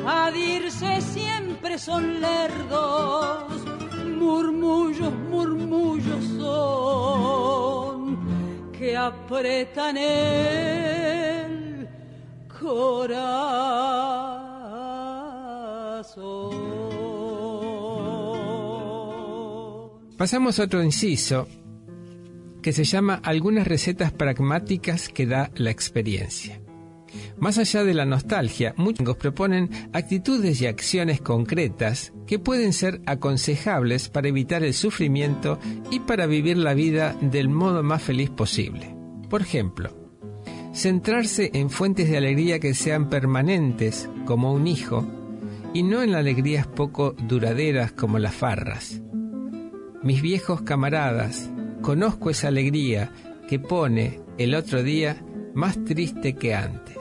a 0.05 0.31
dirse 0.31 1.01
siempre 1.01 1.77
son 1.77 2.19
lerdos 2.19 3.61
murmullos, 4.21 5.13
murmullos 5.29 6.23
son 6.37 8.01
que 8.71 8.95
apretan 8.95 9.97
el 9.97 11.87
corazón. 12.47 13.71
Pasamos 20.17 20.59
a 20.59 20.63
otro 20.63 20.83
inciso 20.83 21.47
que 22.61 22.73
se 22.73 22.83
llama 22.83 23.19
Algunas 23.23 23.67
recetas 23.67 24.11
pragmáticas 24.11 25.09
que 25.09 25.25
da 25.25 25.51
la 25.55 25.71
experiencia. 25.71 26.61
Más 27.37 27.57
allá 27.57 27.83
de 27.83 27.93
la 27.93 28.05
nostalgia, 28.05 28.73
muchos 28.77 29.17
proponen 29.17 29.69
actitudes 29.93 30.61
y 30.61 30.67
acciones 30.67 31.21
concretas 31.21 32.13
que 32.27 32.39
pueden 32.39 32.71
ser 32.73 33.01
aconsejables 33.05 34.09
para 34.09 34.29
evitar 34.29 34.63
el 34.63 34.73
sufrimiento 34.73 35.59
y 35.89 35.99
para 36.01 36.25
vivir 36.25 36.57
la 36.57 36.73
vida 36.73 37.15
del 37.21 37.49
modo 37.49 37.83
más 37.83 38.01
feliz 38.01 38.29
posible. 38.29 38.95
Por 39.29 39.41
ejemplo, 39.41 39.97
centrarse 40.73 41.51
en 41.53 41.69
fuentes 41.69 42.09
de 42.09 42.17
alegría 42.17 42.59
que 42.59 42.73
sean 42.73 43.09
permanentes, 43.09 44.09
como 44.25 44.53
un 44.53 44.67
hijo, 44.67 45.05
y 45.73 45.83
no 45.83 46.01
en 46.01 46.15
alegrías 46.15 46.67
poco 46.67 47.13
duraderas 47.13 47.91
como 47.91 48.19
las 48.19 48.35
farras. 48.35 49.01
Mis 50.03 50.21
viejos 50.21 50.61
camaradas, 50.61 51.49
conozco 51.81 52.29
esa 52.29 52.47
alegría 52.47 53.11
que 53.47 53.59
pone 53.59 54.19
el 54.37 54.55
otro 54.55 54.83
día 54.83 55.17
más 55.53 55.83
triste 55.83 56.33
que 56.33 56.55
antes. 56.55 56.97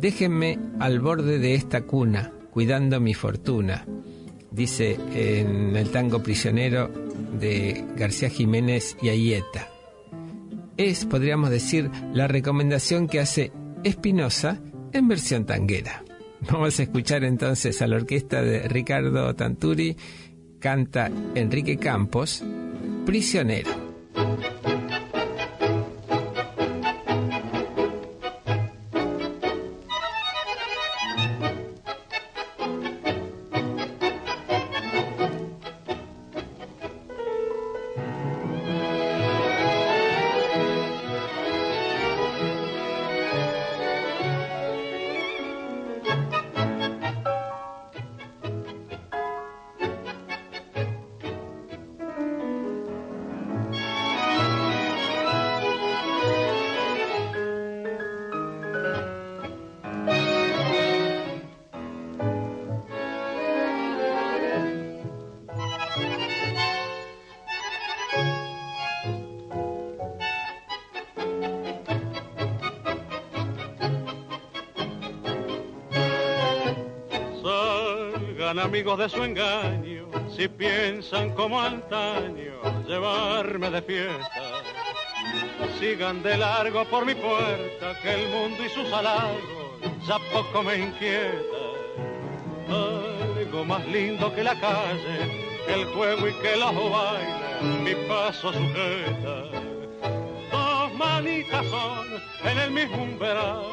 Déjenme 0.00 0.58
al 0.80 1.00
borde 1.00 1.38
de 1.38 1.54
esta 1.54 1.82
cuna, 1.82 2.32
cuidando 2.50 3.00
mi 3.00 3.14
fortuna, 3.14 3.86
dice 4.50 4.98
en 5.14 5.76
el 5.76 5.90
tango 5.90 6.22
prisionero 6.22 6.90
de 7.38 7.84
García 7.96 8.28
Jiménez 8.28 8.96
y 9.00 9.08
Ayeta. 9.08 9.68
Es, 10.76 11.04
podríamos 11.04 11.50
decir, 11.50 11.90
la 12.12 12.28
recomendación 12.28 13.06
que 13.06 13.20
hace 13.20 13.52
Espinosa 13.84 14.60
en 14.92 15.08
versión 15.08 15.46
tanguera. 15.46 16.04
Vamos 16.50 16.78
a 16.78 16.82
escuchar 16.82 17.24
entonces 17.24 17.80
a 17.82 17.86
la 17.86 17.96
orquesta 17.96 18.42
de 18.42 18.68
Ricardo 18.68 19.34
Tanturi, 19.34 19.96
canta 20.58 21.10
Enrique 21.34 21.76
Campos, 21.76 22.42
Prisionero. 23.06 23.81
De 78.96 79.08
su 79.08 79.24
engaño, 79.24 80.06
si 80.36 80.48
piensan 80.48 81.30
como 81.34 81.60
antaño 81.60 82.60
llevarme 82.86 83.70
de 83.70 83.80
fiesta. 83.80 84.42
Sigan 85.78 86.22
de 86.22 86.36
largo 86.36 86.84
por 86.86 87.06
mi 87.06 87.14
puerta, 87.14 87.98
que 88.02 88.12
el 88.12 88.28
mundo 88.28 88.62
y 88.64 88.68
sus 88.68 88.92
halagos 88.92 89.40
ya 90.06 90.18
poco 90.32 90.62
me 90.62 90.76
inquieta. 90.76 91.62
Algo 92.68 93.64
más 93.64 93.86
lindo 93.86 94.34
que 94.34 94.44
la 94.44 94.58
calle, 94.60 95.52
el 95.68 95.86
juego 95.86 96.28
y 96.28 96.32
que 96.34 96.56
los 96.56 96.74
bailes, 96.74 97.62
mi 97.82 97.94
paso 98.06 98.52
sujeta. 98.52 99.44
Dos 100.50 100.94
manitas 100.94 101.64
son 101.66 102.06
en 102.44 102.58
el 102.58 102.70
mismo 102.70 103.04
umbral, 103.04 103.64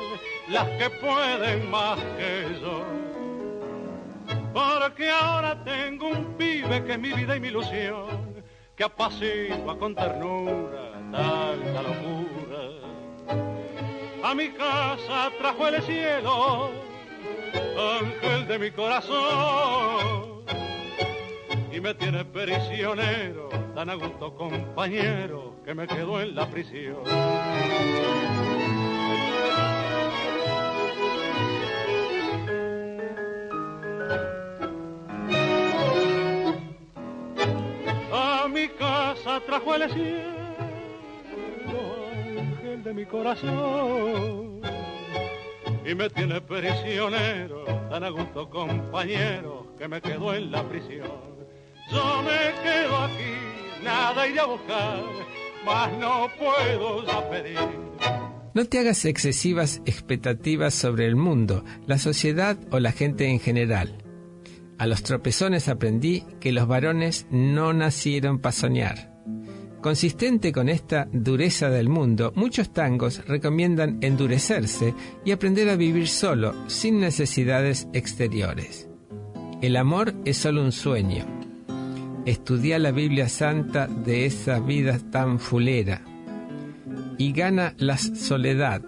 las 0.47 0.67
que 0.77 0.89
pueden 0.89 1.69
más 1.69 1.99
que 2.17 2.57
yo 2.61 3.09
porque 4.53 5.09
ahora 5.09 5.63
tengo 5.63 6.07
un 6.07 6.35
pibe 6.37 6.83
que 6.83 6.93
es 6.93 6.99
mi 6.99 7.11
vida 7.11 7.35
y 7.35 7.39
mi 7.39 7.47
ilusión, 7.49 8.43
que 8.75 8.83
apacigua 8.83 9.77
con 9.77 9.95
ternura 9.95 10.91
tanta 11.11 11.81
locura. 11.81 12.59
A 14.23 14.35
mi 14.35 14.49
casa 14.49 15.31
trajo 15.37 15.67
el 15.67 15.81
cielo, 15.83 16.71
ángel 17.99 18.47
de 18.47 18.59
mi 18.59 18.71
corazón, 18.71 20.43
y 21.71 21.79
me 21.79 21.93
tiene 21.93 22.25
prisionero, 22.25 23.49
tan 23.73 23.89
a 23.89 23.95
gusto 23.95 24.35
compañero, 24.35 25.55
que 25.63 25.73
me 25.73 25.87
quedo 25.87 26.21
en 26.21 26.35
la 26.35 26.49
prisión. 26.49 27.03
Trajo 39.23 39.75
el 39.75 39.91
cielo, 39.91 40.31
ángel 42.39 42.83
de 42.83 42.93
mi 42.93 43.05
corazón. 43.05 44.61
Y 45.85 45.95
me 45.95 46.09
tiene 46.09 46.41
prisionero, 46.41 47.63
tan 47.89 48.03
a 48.03 48.09
gusto 48.09 48.49
compañero, 48.49 49.73
que 49.77 49.87
me 49.87 50.01
quedo 50.01 50.33
en 50.33 50.51
la 50.51 50.63
prisión. 50.67 51.39
Yo 51.91 52.21
me 52.21 52.53
quedo 52.63 52.97
aquí, 52.97 53.83
nada 53.83 54.27
iré 54.27 54.39
a 54.39 54.45
buscar, 54.45 55.03
mas 55.65 55.91
no 55.97 56.27
puedo 56.37 57.05
ya 57.05 57.29
pedir. 57.29 57.57
No 58.53 58.65
te 58.65 58.79
hagas 58.79 59.05
excesivas 59.05 59.81
expectativas 59.85 60.73
sobre 60.73 61.05
el 61.05 61.15
mundo, 61.15 61.63
la 61.87 61.97
sociedad 61.97 62.57
o 62.71 62.79
la 62.79 62.91
gente 62.91 63.27
en 63.27 63.39
general. 63.39 64.03
A 64.77 64.87
los 64.87 65.03
tropezones 65.03 65.67
aprendí 65.67 66.23
que 66.39 66.51
los 66.51 66.67
varones 66.67 67.27
no 67.31 67.73
nacieron 67.73 68.39
para 68.39 68.53
soñar. 68.53 69.08
Consistente 69.81 70.51
con 70.51 70.67
esta 70.67 71.07
dureza 71.11 71.69
del 71.69 71.87
mundo, 71.87 72.33
muchos 72.35 72.73
tangos 72.73 73.25
recomiendan 73.25 73.97
endurecerse 74.01 74.93
y 75.23 75.31
aprender 75.31 75.69
a 75.69 75.77
vivir 75.77 76.09
solo, 76.09 76.53
sin 76.67 76.99
necesidades 76.99 77.87
exteriores. 77.93 78.89
El 79.61 79.77
amor 79.77 80.13
es 80.25 80.37
solo 80.37 80.63
un 80.63 80.73
sueño, 80.73 81.25
estudia 82.25 82.77
la 82.77 82.91
Biblia 82.91 83.29
Santa 83.29 83.87
de 83.87 84.25
esa 84.25 84.59
vida 84.59 84.99
tan 85.11 85.39
fulera 85.39 86.01
y 87.17 87.31
gana 87.31 87.73
la 87.77 87.97
soledad. 87.97 88.81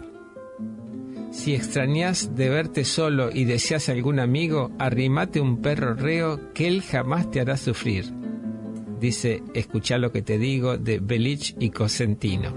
Si 1.32 1.56
extrañas 1.56 2.36
de 2.36 2.49
verte 2.49 2.84
solo 2.84 3.30
y 3.32 3.45
deseas 3.45 3.88
algún 3.88 4.19
amigo, 4.19 4.71
arrimate 4.77 5.39
un 5.39 5.62
perro 5.62 5.93
reo 5.93 6.54
que 6.54 6.67
él 6.67 6.82
jamás 6.82 7.32
te 7.32 7.39
hará 7.39 7.56
sufrir. 7.56 8.20
Dice, 9.02 9.42
escucha 9.56 9.98
lo 9.98 10.12
que 10.12 10.22
te 10.22 10.38
digo 10.38 10.78
de 10.78 11.00
Belich 11.00 11.56
y 11.60 11.72
Cosentino. 11.72 12.54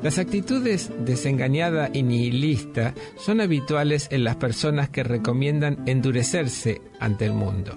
Las 0.00 0.18
actitudes 0.18 0.92
desengañada 1.04 1.90
y 1.92 2.04
nihilista 2.04 2.94
son 3.16 3.40
habituales 3.40 4.06
en 4.12 4.22
las 4.22 4.36
personas 4.36 4.90
que 4.90 5.02
recomiendan 5.02 5.82
endurecerse 5.86 6.80
ante 7.00 7.26
el 7.26 7.32
mundo. 7.32 7.76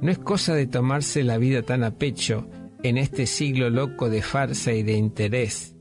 No 0.00 0.10
es 0.10 0.18
cosa 0.18 0.54
de 0.54 0.66
tomarse 0.66 1.22
la 1.22 1.38
vida 1.38 1.62
tan 1.62 1.84
a 1.84 1.92
pecho 1.92 2.48
en 2.82 2.98
este 2.98 3.26
siglo 3.26 3.70
loco 3.70 4.10
de 4.10 4.20
farsa 4.20 4.72
y 4.72 4.82
de 4.82 4.94
interés, 4.94 5.76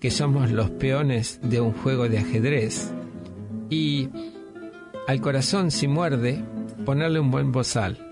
que 0.00 0.10
somos 0.10 0.50
los 0.50 0.68
peones 0.70 1.38
de 1.44 1.60
un 1.60 1.72
juego 1.72 2.08
de 2.08 2.18
ajedrez. 2.18 2.92
Y 3.70 4.08
al 5.06 5.20
corazón 5.20 5.70
si 5.70 5.86
muerde, 5.86 6.44
ponerle 6.84 7.20
un 7.20 7.30
buen 7.30 7.52
bozal. 7.52 8.03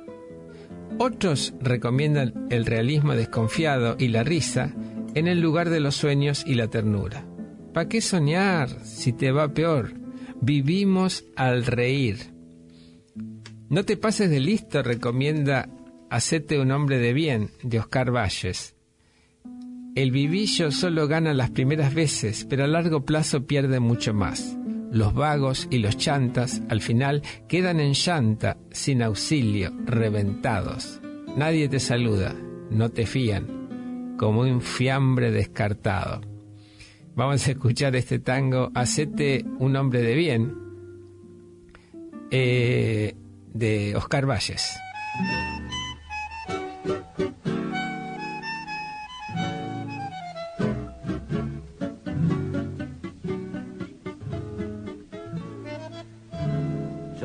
Otros 0.98 1.54
recomiendan 1.60 2.46
el 2.50 2.66
realismo 2.66 3.14
desconfiado 3.14 3.96
y 3.98 4.08
la 4.08 4.22
risa 4.22 4.74
en 5.14 5.28
el 5.28 5.40
lugar 5.40 5.70
de 5.70 5.80
los 5.80 5.96
sueños 5.96 6.44
y 6.46 6.54
la 6.54 6.68
ternura. 6.68 7.26
¿Para 7.72 7.88
qué 7.88 8.00
soñar 8.00 8.68
si 8.84 9.12
te 9.12 9.32
va 9.32 9.54
peor? 9.54 9.94
Vivimos 10.40 11.24
al 11.36 11.64
reír. 11.64 12.32
No 13.68 13.84
te 13.84 13.96
pases 13.96 14.30
de 14.30 14.40
listo, 14.40 14.82
recomienda 14.82 15.68
Hacete 16.12 16.58
un 16.58 16.70
hombre 16.72 16.98
de 16.98 17.14
bien, 17.14 17.48
de 17.62 17.78
Oscar 17.78 18.14
Valles. 18.14 18.74
El 19.94 20.10
vivillo 20.10 20.70
solo 20.70 21.08
gana 21.08 21.32
las 21.32 21.50
primeras 21.50 21.94
veces, 21.94 22.46
pero 22.50 22.64
a 22.64 22.66
largo 22.66 23.06
plazo 23.06 23.46
pierde 23.46 23.80
mucho 23.80 24.12
más. 24.12 24.58
Los 24.92 25.14
vagos 25.14 25.68
y 25.70 25.78
los 25.78 25.96
chantas 25.96 26.60
al 26.68 26.82
final 26.82 27.22
quedan 27.48 27.80
en 27.80 27.94
llanta, 27.94 28.58
sin 28.70 29.02
auxilio, 29.02 29.72
reventados. 29.86 31.00
Nadie 31.34 31.70
te 31.70 31.80
saluda, 31.80 32.36
no 32.70 32.90
te 32.90 33.06
fían, 33.06 34.16
como 34.18 34.42
un 34.42 34.60
fiambre 34.60 35.30
descartado. 35.30 36.20
Vamos 37.14 37.48
a 37.48 37.52
escuchar 37.52 37.96
este 37.96 38.18
tango, 38.18 38.70
Hacete 38.74 39.46
un 39.58 39.76
hombre 39.76 40.02
de 40.02 40.14
bien. 40.14 40.54
Eh, 42.30 43.14
de 43.54 43.96
Oscar 43.96 44.26
Valles. 44.26 44.78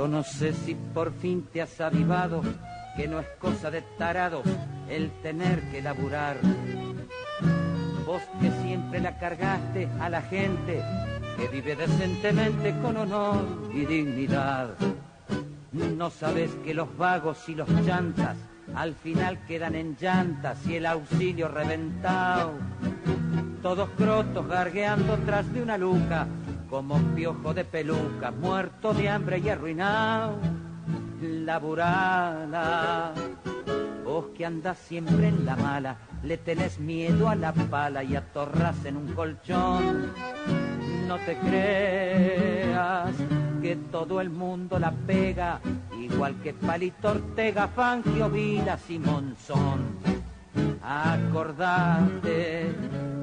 No 0.08 0.24
sé 0.24 0.54
si 0.54 0.74
por 0.74 1.12
fin 1.14 1.48
te 1.52 1.62
has 1.62 1.82
avivado, 1.82 2.42
que 2.96 3.08
no 3.08 3.20
es 3.20 3.28
cosa 3.40 3.70
de 3.70 3.82
tarados 3.98 4.46
el 4.90 5.12
tener 5.22 5.62
que 5.70 5.82
laburar. 5.82 6.38
Vos 8.06 8.22
que 8.40 8.50
siempre 8.64 9.02
la 9.02 9.20
cargaste 9.20 9.90
a 10.00 10.10
la 10.10 10.22
gente 10.22 10.82
que 11.36 11.48
vive 11.50 11.76
decentemente 11.76 12.74
con 12.82 12.96
honor 12.96 13.70
y 13.74 13.86
dignidad. 13.86 14.70
No 15.74 16.10
sabes 16.10 16.52
que 16.64 16.74
los 16.74 16.98
vagos 16.98 17.38
y 17.50 17.56
los 17.56 17.68
chantas 17.86 18.38
al 18.76 18.94
final 18.96 19.46
quedan 19.46 19.76
en 19.76 19.98
llantas 20.00 20.66
y 20.66 20.76
el 20.76 20.86
auxilio 20.86 21.50
reventado. 21.50 22.54
Todos 23.62 23.90
crotos 23.98 24.48
gargueando 24.48 25.18
tras 25.26 25.52
de 25.54 25.62
una 25.62 25.78
luca, 25.78 26.28
como 26.70 27.00
piojo 27.16 27.54
de 27.54 27.64
peluca, 27.64 28.32
muerto 28.32 28.94
de 28.94 29.10
hambre 29.10 29.40
y 29.40 29.50
arruinado. 29.50 30.36
Laburala, 31.22 33.14
vos 34.04 34.26
que 34.36 34.46
andás 34.46 34.78
siempre 34.78 35.30
en 35.30 35.46
la 35.46 35.56
mala, 35.56 35.98
le 36.24 36.38
tenés 36.38 36.80
miedo 36.80 37.30
a 37.30 37.36
la 37.36 37.54
pala 37.54 38.04
y 38.04 38.16
atorras 38.16 38.86
en 38.86 38.98
un 38.98 39.14
colchón. 39.14 40.12
No 41.08 41.18
te 41.20 41.38
creas 41.38 43.16
que 43.62 43.76
todo 43.92 44.22
el 44.22 44.30
mundo 44.30 44.78
la 44.78 44.92
pega, 44.92 45.60
igual 46.00 46.36
que 46.42 46.54
Palito 46.54 47.10
Ortega, 47.12 47.68
Fangio, 47.68 48.30
Vila, 48.30 48.78
y 48.90 49.00
Monzón. 49.00 50.27
Acordate 50.90 52.74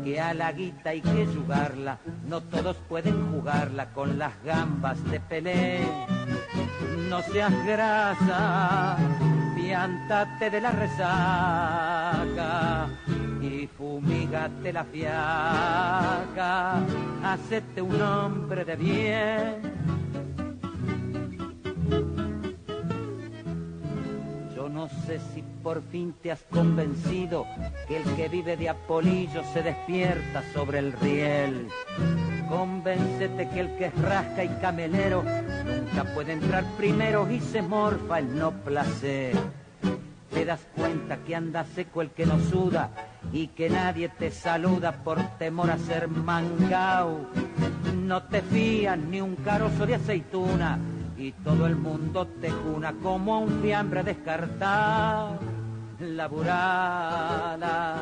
que 0.05 0.20
a 0.20 0.35
la 0.35 0.53
guita 0.53 0.90
hay 0.90 1.00
que 1.00 1.27
jugarla, 1.27 1.98
no 2.29 2.42
todos 2.42 2.77
pueden 2.90 3.33
jugarla 3.33 3.90
con 3.94 4.18
las 4.18 4.33
gambas 4.44 5.03
de 5.11 5.18
Pelé. 5.18 5.81
No 7.09 7.22
seas 7.22 7.55
grasa, 7.64 8.98
piántate 9.57 10.50
de 10.50 10.61
la 10.61 10.72
resaca 10.72 11.66
y 13.40 13.66
fumigate 13.66 14.70
la 14.70 14.85
fiaca, 14.85 16.74
hacete 17.24 17.81
un 17.81 17.98
hombre 18.03 18.66
de 18.66 18.77
bien 18.77 20.04
no 24.85 24.90
sé 25.07 25.18
si 25.33 25.42
por 25.62 25.83
fin 25.83 26.14
te 26.23 26.31
has 26.31 26.42
convencido 26.51 27.47
que 27.88 27.97
el 27.97 28.05
que 28.16 28.29
vive 28.29 28.55
de 28.55 28.68
apolillo 28.68 29.42
se 29.55 29.62
despierta 29.62 30.42
sobre 30.53 30.81
el 30.81 30.92
riel. 30.92 31.68
Convéncete 32.51 33.49
que 33.49 33.61
el 33.61 33.77
que 33.77 33.87
es 33.87 34.03
rasca 34.03 34.44
y 34.44 34.49
camelero 34.61 35.23
nunca 35.23 36.05
puede 36.12 36.33
entrar 36.33 36.64
primero 36.77 37.31
y 37.31 37.40
se 37.40 37.62
morfa 37.62 38.18
el 38.18 38.38
no 38.38 38.51
placer. 38.51 39.35
Te 40.31 40.44
das 40.44 40.61
cuenta 40.77 41.16
que 41.16 41.35
anda 41.35 41.64
seco 41.64 42.03
el 42.03 42.11
que 42.11 42.27
no 42.27 42.38
suda 42.38 42.90
y 43.33 43.47
que 43.49 43.70
nadie 43.70 44.11
te 44.11 44.31
saluda 44.31 44.92
por 45.03 45.18
temor 45.38 45.70
a 45.70 45.79
ser 45.79 46.09
mangao. 46.09 47.20
No 48.03 48.25
te 48.25 48.42
fían 48.42 49.11
ni 49.11 49.23
un 49.23 49.37
carozo 49.37 49.87
de 49.87 49.94
aceituna 49.94 50.79
y 51.16 51.33
todo 51.33 51.66
el 51.66 51.77
mundo 51.77 52.27
te 52.40 52.50
juna 52.50 52.92
como 53.03 53.40
un 53.40 53.61
fiambre 53.62 54.03
descartado. 54.03 55.38
Laburala, 56.00 57.96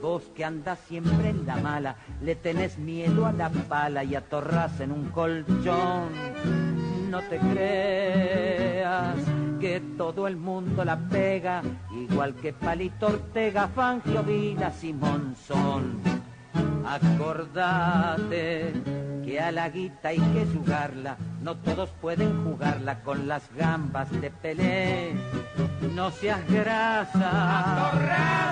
vos 0.00 0.22
que 0.34 0.44
andas 0.44 0.78
siempre 0.88 1.28
en 1.28 1.46
la 1.46 1.56
mala, 1.56 1.96
le 2.22 2.36
tenés 2.36 2.78
miedo 2.78 3.26
a 3.26 3.32
la 3.32 3.50
pala 3.50 4.02
y 4.02 4.14
atorras 4.14 4.80
en 4.80 4.92
un 4.92 5.10
colchón. 5.10 6.08
No 7.10 7.20
te 7.22 7.38
creas 7.38 9.16
que 9.60 9.80
todo 9.96 10.26
el 10.26 10.36
mundo 10.36 10.84
la 10.84 10.96
pega, 10.96 11.62
igual 11.92 12.34
que 12.34 12.52
Palito 12.52 13.06
Ortega, 13.08 13.68
Fangio, 13.68 14.22
Vila, 14.22 14.70
Simonson. 14.70 16.00
Acordate 16.86 18.72
que 19.24 19.40
a 19.40 19.50
la 19.50 19.68
guita 19.70 20.08
hay 20.08 20.18
que 20.18 20.46
jugarla, 20.54 21.16
no 21.42 21.56
todos 21.56 21.90
pueden 22.00 22.44
jugarla 22.44 23.00
con 23.02 23.26
las 23.26 23.42
gambas 23.56 24.10
de 24.20 24.30
Pelé. 24.30 25.12
No 25.94 26.10
seas 26.10 26.46
grasa, 26.48 27.92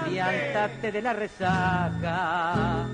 piántate 0.09 0.93
de 0.93 1.03
la 1.03 1.13
resaca 1.13 2.87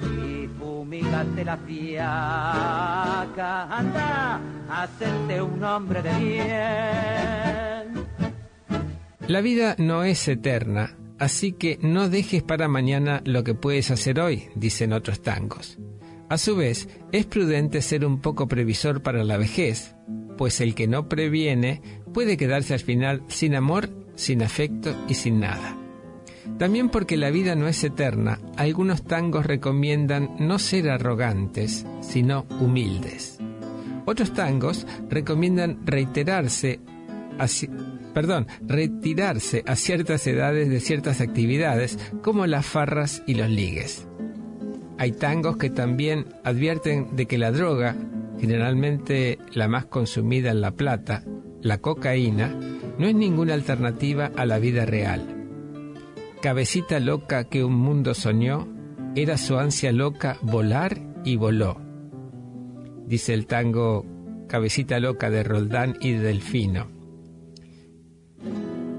y 0.00 0.48
fumigate 0.58 1.44
la 1.44 1.56
fiaca. 1.56 2.56
Anda, 3.76 4.40
hacerte 4.70 5.42
un 5.42 5.62
hombre 5.62 6.02
de 6.02 6.18
bien. 6.18 8.06
La 9.26 9.40
vida 9.40 9.76
no 9.78 10.04
es 10.04 10.26
eterna, 10.28 10.96
así 11.18 11.52
que 11.52 11.78
no 11.82 12.08
dejes 12.08 12.42
para 12.42 12.68
mañana 12.68 13.22
lo 13.24 13.44
que 13.44 13.54
puedes 13.54 13.90
hacer 13.90 14.20
hoy, 14.20 14.48
dicen 14.54 14.92
otros 14.92 15.22
tangos. 15.22 15.78
A 16.30 16.38
su 16.38 16.54
vez, 16.54 16.88
es 17.10 17.26
prudente 17.26 17.82
ser 17.82 18.06
un 18.06 18.20
poco 18.20 18.46
previsor 18.46 19.02
para 19.02 19.24
la 19.24 19.36
vejez, 19.36 19.96
pues 20.38 20.60
el 20.60 20.76
que 20.76 20.86
no 20.86 21.08
previene 21.08 21.82
puede 22.14 22.36
quedarse 22.36 22.72
al 22.72 22.78
final 22.78 23.24
sin 23.26 23.56
amor, 23.56 23.90
sin 24.14 24.40
afecto 24.44 24.94
y 25.08 25.14
sin 25.14 25.40
nada. 25.40 25.76
También 26.56 26.88
porque 26.88 27.16
la 27.16 27.30
vida 27.30 27.56
no 27.56 27.66
es 27.66 27.82
eterna, 27.82 28.38
algunos 28.56 29.02
tangos 29.02 29.44
recomiendan 29.44 30.36
no 30.38 30.60
ser 30.60 30.88
arrogantes, 30.88 31.84
sino 32.00 32.46
humildes. 32.60 33.38
Otros 34.06 34.32
tangos 34.32 34.86
recomiendan 35.08 35.84
reiterarse 35.84 36.78
perdón, 38.14 38.46
retirarse 38.60 39.64
a 39.66 39.74
ciertas 39.74 40.24
edades 40.28 40.68
de 40.68 40.78
ciertas 40.78 41.20
actividades 41.20 41.98
como 42.22 42.46
las 42.46 42.66
farras 42.66 43.24
y 43.26 43.34
los 43.34 43.48
ligues. 43.48 44.06
Hay 45.00 45.12
tangos 45.12 45.56
que 45.56 45.70
también 45.70 46.26
advierten 46.44 47.16
de 47.16 47.24
que 47.24 47.38
la 47.38 47.52
droga, 47.52 47.96
generalmente 48.38 49.38
la 49.54 49.66
más 49.66 49.86
consumida 49.86 50.50
en 50.50 50.60
La 50.60 50.72
Plata, 50.72 51.24
la 51.62 51.78
cocaína, 51.78 52.54
no 52.98 53.06
es 53.06 53.14
ninguna 53.14 53.54
alternativa 53.54 54.30
a 54.36 54.44
la 54.44 54.58
vida 54.58 54.84
real. 54.84 55.46
Cabecita 56.42 57.00
loca 57.00 57.44
que 57.44 57.64
un 57.64 57.76
mundo 57.76 58.12
soñó, 58.12 58.68
era 59.16 59.38
su 59.38 59.56
ansia 59.56 59.90
loca 59.90 60.36
volar 60.42 61.00
y 61.24 61.36
voló. 61.36 61.80
Dice 63.06 63.32
el 63.32 63.46
tango 63.46 64.04
Cabecita 64.48 65.00
loca 65.00 65.30
de 65.30 65.42
Roldán 65.44 65.96
y 66.02 66.12
de 66.12 66.18
Delfino. 66.18 66.88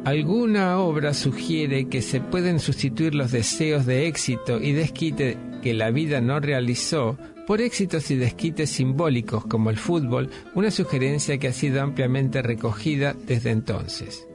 Alguna 0.03 0.79
obra 0.79 1.13
sugiere 1.13 1.89
que 1.89 2.01
se 2.01 2.21
pueden 2.21 2.59
sustituir 2.59 3.13
los 3.13 3.31
deseos 3.31 3.85
de 3.85 4.07
éxito 4.07 4.59
y 4.59 4.71
desquite 4.71 5.37
que 5.61 5.73
la 5.73 5.91
vida 5.91 6.21
no 6.21 6.39
realizó 6.39 7.17
por 7.47 7.61
éxitos 7.61 8.11
y 8.11 8.15
desquites 8.15 8.69
simbólicos 8.69 9.45
como 9.45 9.69
el 9.69 9.77
fútbol, 9.77 10.29
una 10.55 10.71
sugerencia 10.71 11.37
que 11.37 11.47
ha 11.47 11.53
sido 11.53 11.81
ampliamente 11.81 12.41
recogida 12.41 13.15
desde 13.27 13.51
entonces. 13.51 14.27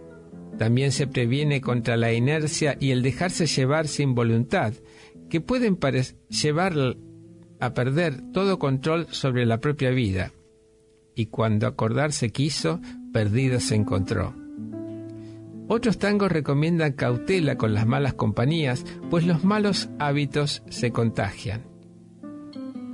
También 0.58 0.92
se 0.92 1.06
previene 1.06 1.60
contra 1.60 1.96
la 1.96 2.12
inercia 2.12 2.76
y 2.80 2.90
el 2.90 3.02
dejarse 3.02 3.46
llevar 3.46 3.88
sin 3.88 4.14
voluntad, 4.14 4.72
que 5.28 5.40
pueden 5.40 5.78
llevar 6.28 6.74
a 7.60 7.74
perder 7.74 8.20
todo 8.32 8.58
control 8.58 9.06
sobre 9.10 9.44
la 9.44 9.60
propia 9.60 9.90
vida. 9.90 10.32
Y 11.14 11.26
cuando 11.26 11.66
acordarse 11.66 12.30
quiso, 12.30 12.80
perdido 13.12 13.60
se 13.60 13.74
encontró. 13.74 14.45
Otros 15.68 15.98
tangos 15.98 16.30
recomiendan 16.30 16.92
cautela 16.92 17.56
con 17.56 17.74
las 17.74 17.86
malas 17.86 18.14
compañías, 18.14 18.84
pues 19.10 19.26
los 19.26 19.44
malos 19.44 19.88
hábitos 19.98 20.62
se 20.70 20.92
contagian. 20.92 21.62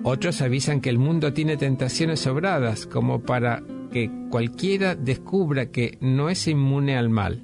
Otros 0.05 0.41
avisan 0.41 0.81
que 0.81 0.91
el 0.91 0.99
mundo 0.99 1.33
tiene 1.33 1.57
tentaciones 1.57 2.21
sobradas, 2.21 2.87
como 2.87 3.23
para 3.23 3.63
que 3.93 4.11
cualquiera 4.31 4.97
descubra 4.97 5.71
que 5.71 5.99
no 6.01 6.31
es 6.31 6.49
inmune 6.49 6.97
al 6.97 7.11
mal. 7.11 7.43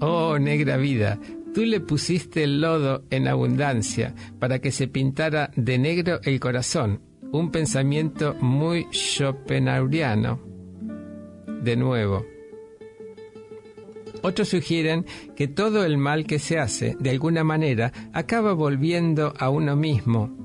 Oh, 0.00 0.38
negra 0.38 0.76
vida, 0.76 1.18
tú 1.52 1.64
le 1.64 1.80
pusiste 1.80 2.44
el 2.44 2.60
lodo 2.60 3.04
en 3.10 3.28
abundancia 3.28 4.14
para 4.38 4.60
que 4.60 4.70
se 4.70 4.88
pintara 4.88 5.50
de 5.56 5.78
negro 5.78 6.20
el 6.22 6.40
corazón, 6.40 7.00
un 7.32 7.50
pensamiento 7.50 8.34
muy 8.40 8.86
schopenhaueriano. 8.92 10.40
De 11.62 11.76
nuevo, 11.76 12.24
otros 14.22 14.48
sugieren 14.48 15.04
que 15.36 15.48
todo 15.48 15.84
el 15.84 15.98
mal 15.98 16.26
que 16.26 16.38
se 16.38 16.58
hace, 16.58 16.96
de 16.98 17.10
alguna 17.10 17.44
manera, 17.44 17.92
acaba 18.12 18.52
volviendo 18.54 19.34
a 19.38 19.50
uno 19.50 19.76
mismo, 19.76 20.36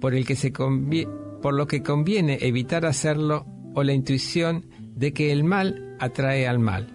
por, 0.00 0.14
el 0.14 0.26
que 0.26 0.36
se 0.36 0.50
por 0.50 1.54
lo 1.54 1.66
que 1.66 1.82
conviene 1.82 2.38
evitar 2.40 2.86
hacerlo 2.86 3.46
o 3.74 3.82
la 3.82 3.92
intuición 3.92 4.66
de 4.94 5.12
que 5.12 5.32
el 5.32 5.44
mal 5.44 5.96
atrae 5.98 6.46
al 6.48 6.58
mal. 6.58 6.94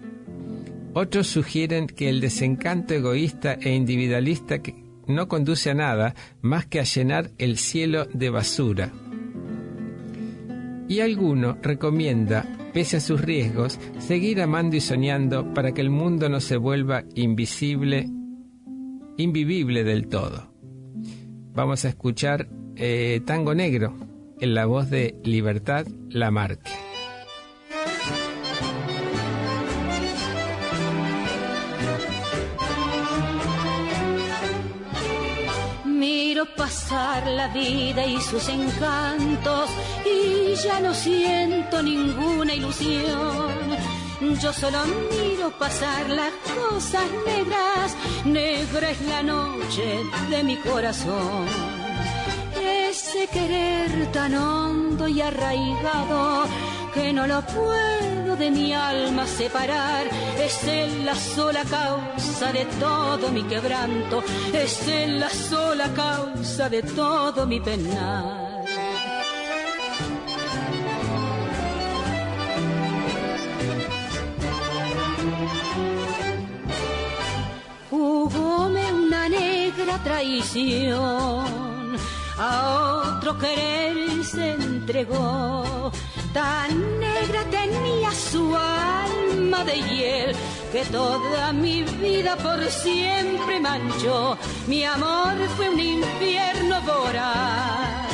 Otros 0.94 1.26
sugieren 1.26 1.86
que 1.86 2.08
el 2.08 2.20
desencanto 2.20 2.94
egoísta 2.94 3.54
e 3.60 3.74
individualista 3.74 4.60
no 5.06 5.28
conduce 5.28 5.70
a 5.70 5.74
nada 5.74 6.14
más 6.40 6.66
que 6.66 6.80
a 6.80 6.84
llenar 6.84 7.30
el 7.38 7.58
cielo 7.58 8.06
de 8.12 8.30
basura. 8.30 8.92
Y 10.88 11.00
alguno 11.00 11.58
recomienda 11.62 12.46
pese 12.76 12.98
a 12.98 13.00
sus 13.00 13.22
riesgos, 13.22 13.80
seguir 13.96 14.38
amando 14.42 14.76
y 14.76 14.82
soñando 14.82 15.54
para 15.54 15.72
que 15.72 15.80
el 15.80 15.88
mundo 15.88 16.28
no 16.28 16.40
se 16.40 16.58
vuelva 16.58 17.04
invisible, 17.14 18.06
invivible 19.16 19.82
del 19.82 20.08
todo. 20.08 20.52
Vamos 21.54 21.86
a 21.86 21.88
escuchar 21.88 22.50
eh, 22.74 23.22
Tango 23.24 23.54
Negro 23.54 23.96
en 24.42 24.52
la 24.52 24.66
voz 24.66 24.90
de 24.90 25.18
Libertad 25.24 25.86
Lamarque. 26.10 26.85
Pasar 36.76 37.26
la 37.26 37.48
vida 37.48 38.04
y 38.06 38.20
sus 38.20 38.48
encantos 38.48 39.70
y 40.04 40.54
ya 40.56 40.78
no 40.80 40.92
siento 40.92 41.82
ninguna 41.82 42.52
ilusión. 42.54 43.50
Yo 44.40 44.52
solo 44.52 44.78
miro 45.10 45.50
pasar 45.58 46.08
las 46.10 46.32
cosas 46.54 47.06
negras, 47.26 47.96
negra 48.26 48.90
es 48.90 49.00
la 49.02 49.22
noche 49.22 50.02
de 50.28 50.42
mi 50.42 50.56
corazón. 50.56 51.46
Ese 52.60 53.26
querer 53.28 54.12
tan 54.12 54.34
hondo 54.34 55.08
y 55.08 55.22
arraigado 55.22 56.44
que 56.96 57.12
no 57.12 57.26
lo 57.26 57.42
puedo 57.42 58.36
de 58.36 58.50
mi 58.50 58.72
alma 58.72 59.26
separar, 59.26 60.06
es 60.38 60.64
él 60.64 61.04
la 61.04 61.14
sola 61.14 61.62
causa 61.64 62.52
de 62.52 62.64
todo 62.80 63.30
mi 63.30 63.42
quebranto, 63.44 64.24
es 64.52 64.88
él 64.88 65.20
la 65.20 65.28
sola 65.30 65.88
causa 65.94 66.68
de 66.70 66.82
todo 66.82 67.46
mi 67.46 67.60
penar. 67.60 68.46
traición, 80.06 81.96
a 82.38 83.16
otro 83.16 83.36
querer 83.38 84.24
se 84.24 84.52
entregó. 84.52 85.90
Tan 86.36 87.00
negra 87.00 87.44
tenía 87.50 88.10
su 88.10 88.54
alma 88.54 89.64
de 89.64 89.76
hiel 89.88 90.36
que 90.70 90.84
toda 90.92 91.50
mi 91.54 91.82
vida 91.82 92.36
por 92.36 92.62
siempre 92.66 93.58
manchó. 93.58 94.36
Mi 94.66 94.84
amor 94.84 95.34
fue 95.56 95.70
un 95.70 95.80
infierno 95.80 96.82
voraz, 96.82 98.10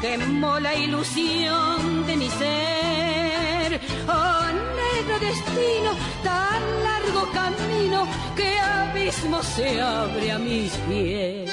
quemó 0.00 0.58
la 0.58 0.74
ilusión 0.74 2.06
de 2.06 2.16
mi 2.16 2.30
ser. 2.30 3.78
Oh, 4.08 4.46
negro 4.80 5.18
destino, 5.20 5.90
tan 6.22 6.62
largo 6.82 7.30
camino 7.30 8.08
que 8.34 8.58
abismo 8.58 9.42
se 9.42 9.82
abre 9.82 10.32
a 10.32 10.38
mis 10.38 10.72
pies. 10.88 11.50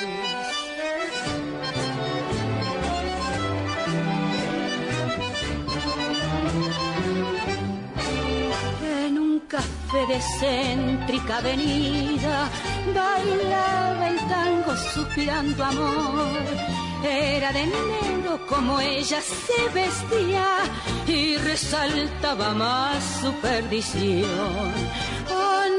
De 9.93 10.21
céntrica 10.39 11.37
avenida 11.37 12.49
bailaba 12.95 14.07
el 14.07 14.17
tango 14.27 14.75
suspirando 14.93 15.63
amor. 15.63 16.43
Era 17.03 17.51
de 17.51 17.65
negro 17.65 18.39
como 18.47 18.79
ella 18.79 19.19
se 19.21 19.69
vestía 19.73 20.47
y 21.07 21.37
resaltaba 21.37 22.53
más 22.53 23.03
su 23.21 23.33
perdición 23.35 24.71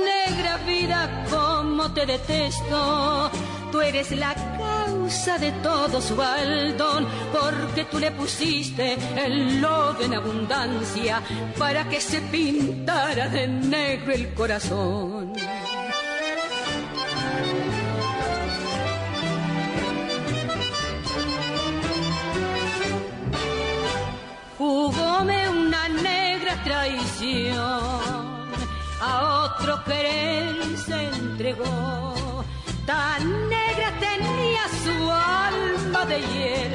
negra 0.05 0.57
vida, 0.59 1.25
como 1.31 1.93
te 1.93 2.07
detesto. 2.07 3.31
Tú 3.71 3.81
eres 3.81 4.11
la 4.13 4.35
de 5.13 5.53
todo 5.63 6.01
su 6.01 6.17
baldón, 6.17 7.07
porque 7.31 7.85
tú 7.85 7.99
le 7.99 8.11
pusiste 8.13 8.97
el 9.15 9.61
lodo 9.61 10.03
en 10.03 10.15
abundancia 10.15 11.21
para 11.59 11.87
que 11.87 12.01
se 12.01 12.23
pintara 12.23 13.29
de 13.29 13.47
negro 13.47 14.15
el 14.15 14.33
corazón. 14.33 15.35
Jugóme 24.57 25.49
una 25.51 25.89
negra 25.91 26.55
traición 26.65 27.61
a 28.99 29.45
otro 29.45 29.85
querer 29.85 30.57
se 30.79 31.05
entregó. 31.05 32.13
Tan 32.87 33.49
negra 33.49 33.93
tenía 34.01 34.63
su 34.85 35.11
alma 35.11 36.05
de 36.07 36.19
hiel 36.21 36.73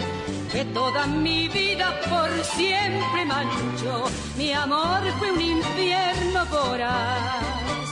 que 0.52 0.66
toda 0.66 1.06
mi 1.06 1.48
vida 1.50 2.00
por 2.10 2.30
siempre 2.44 3.26
manchó. 3.26 4.06
Mi 4.38 4.54
amor 4.54 5.02
fue 5.20 5.32
un 5.32 5.42
infierno 5.42 6.46
voraz, 6.46 7.86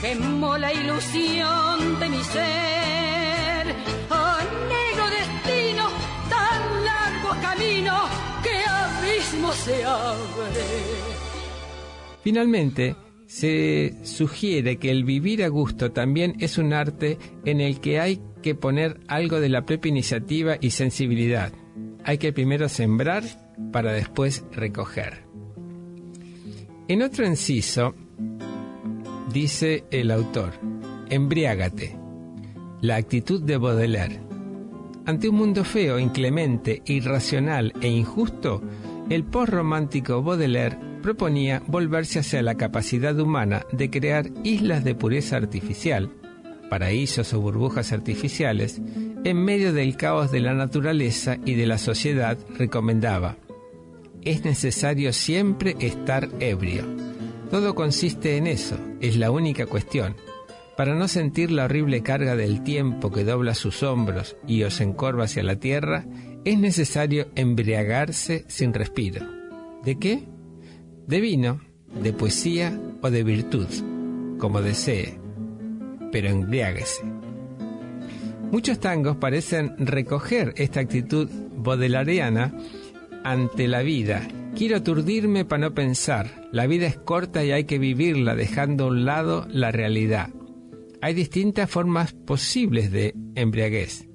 quemó 0.00 0.56
la 0.56 0.72
ilusión 0.72 1.98
de 1.98 2.08
mi 2.08 2.22
ser. 2.22 3.74
Oh, 4.10 4.38
negro 4.68 5.04
destino, 5.18 5.88
tan 6.30 6.84
largo 6.84 7.30
camino, 7.42 7.94
que 8.42 8.64
abismo 8.64 9.52
se 9.52 9.84
abre. 9.84 10.66
Finalmente, 12.22 12.94
se 13.28 13.94
sugiere 14.04 14.78
que 14.78 14.90
el 14.90 15.04
vivir 15.04 15.44
a 15.44 15.48
gusto 15.48 15.92
también 15.92 16.34
es 16.40 16.56
un 16.56 16.72
arte 16.72 17.18
en 17.44 17.60
el 17.60 17.78
que 17.78 18.00
hay 18.00 18.22
que 18.42 18.54
poner 18.54 19.00
algo 19.06 19.38
de 19.38 19.50
la 19.50 19.66
propia 19.66 19.90
iniciativa 19.90 20.56
y 20.58 20.70
sensibilidad. 20.70 21.52
Hay 22.04 22.16
que 22.16 22.32
primero 22.32 22.70
sembrar 22.70 23.24
para 23.70 23.92
después 23.92 24.44
recoger. 24.50 25.26
En 26.88 27.02
otro 27.02 27.26
inciso, 27.26 27.94
dice 29.30 29.84
el 29.90 30.10
autor, 30.10 30.54
embriágate, 31.10 31.98
la 32.80 32.96
actitud 32.96 33.42
de 33.42 33.58
Baudelaire. 33.58 34.20
Ante 35.04 35.28
un 35.28 35.36
mundo 35.36 35.64
feo, 35.64 35.98
inclemente, 35.98 36.80
irracional 36.86 37.74
e 37.82 37.88
injusto, 37.88 38.62
el 39.10 39.24
post-romántico 39.24 40.22
Baudelaire 40.22 40.87
proponía 40.98 41.62
volverse 41.66 42.18
hacia 42.18 42.42
la 42.42 42.56
capacidad 42.56 43.18
humana 43.18 43.64
de 43.72 43.90
crear 43.90 44.30
islas 44.44 44.84
de 44.84 44.94
pureza 44.94 45.36
artificial, 45.36 46.10
paraísos 46.68 47.32
o 47.32 47.40
burbujas 47.40 47.92
artificiales, 47.92 48.80
en 49.24 49.36
medio 49.44 49.72
del 49.72 49.96
caos 49.96 50.30
de 50.30 50.40
la 50.40 50.54
naturaleza 50.54 51.38
y 51.44 51.54
de 51.54 51.66
la 51.66 51.78
sociedad, 51.78 52.38
recomendaba. 52.56 53.36
Es 54.22 54.44
necesario 54.44 55.12
siempre 55.12 55.76
estar 55.80 56.28
ebrio. 56.40 56.84
Todo 57.50 57.74
consiste 57.74 58.36
en 58.36 58.46
eso, 58.46 58.78
es 59.00 59.16
la 59.16 59.30
única 59.30 59.66
cuestión. 59.66 60.16
Para 60.76 60.94
no 60.94 61.08
sentir 61.08 61.50
la 61.50 61.64
horrible 61.64 62.02
carga 62.02 62.36
del 62.36 62.62
tiempo 62.62 63.10
que 63.10 63.24
dobla 63.24 63.54
sus 63.54 63.82
hombros 63.82 64.36
y 64.46 64.62
os 64.62 64.80
encorva 64.80 65.24
hacia 65.24 65.42
la 65.42 65.56
tierra, 65.56 66.06
es 66.44 66.58
necesario 66.58 67.28
embriagarse 67.34 68.44
sin 68.48 68.72
respiro. 68.72 69.26
¿De 69.82 69.98
qué? 69.98 70.28
De 71.08 71.22
vino, 71.22 71.62
de 72.02 72.12
poesía 72.12 72.78
o 73.00 73.10
de 73.10 73.24
virtud, 73.24 73.66
como 74.36 74.60
desee, 74.60 75.18
pero 76.12 76.28
embriáguese. 76.28 77.02
Muchos 78.52 78.78
tangos 78.78 79.16
parecen 79.16 79.74
recoger 79.78 80.52
esta 80.58 80.80
actitud 80.80 81.30
bodelariana 81.56 82.54
ante 83.24 83.68
la 83.68 83.80
vida. 83.80 84.28
Quiero 84.54 84.76
aturdirme 84.76 85.46
para 85.46 85.68
no 85.68 85.74
pensar. 85.74 86.46
La 86.52 86.66
vida 86.66 86.86
es 86.86 86.98
corta 86.98 87.42
y 87.42 87.52
hay 87.52 87.64
que 87.64 87.78
vivirla 87.78 88.34
dejando 88.34 88.84
a 88.84 88.88
un 88.88 89.06
lado 89.06 89.46
la 89.50 89.72
realidad. 89.72 90.28
Hay 91.00 91.14
distintas 91.14 91.70
formas 91.70 92.12
posibles 92.12 92.92
de 92.92 93.14
embriaguez. 93.34 94.10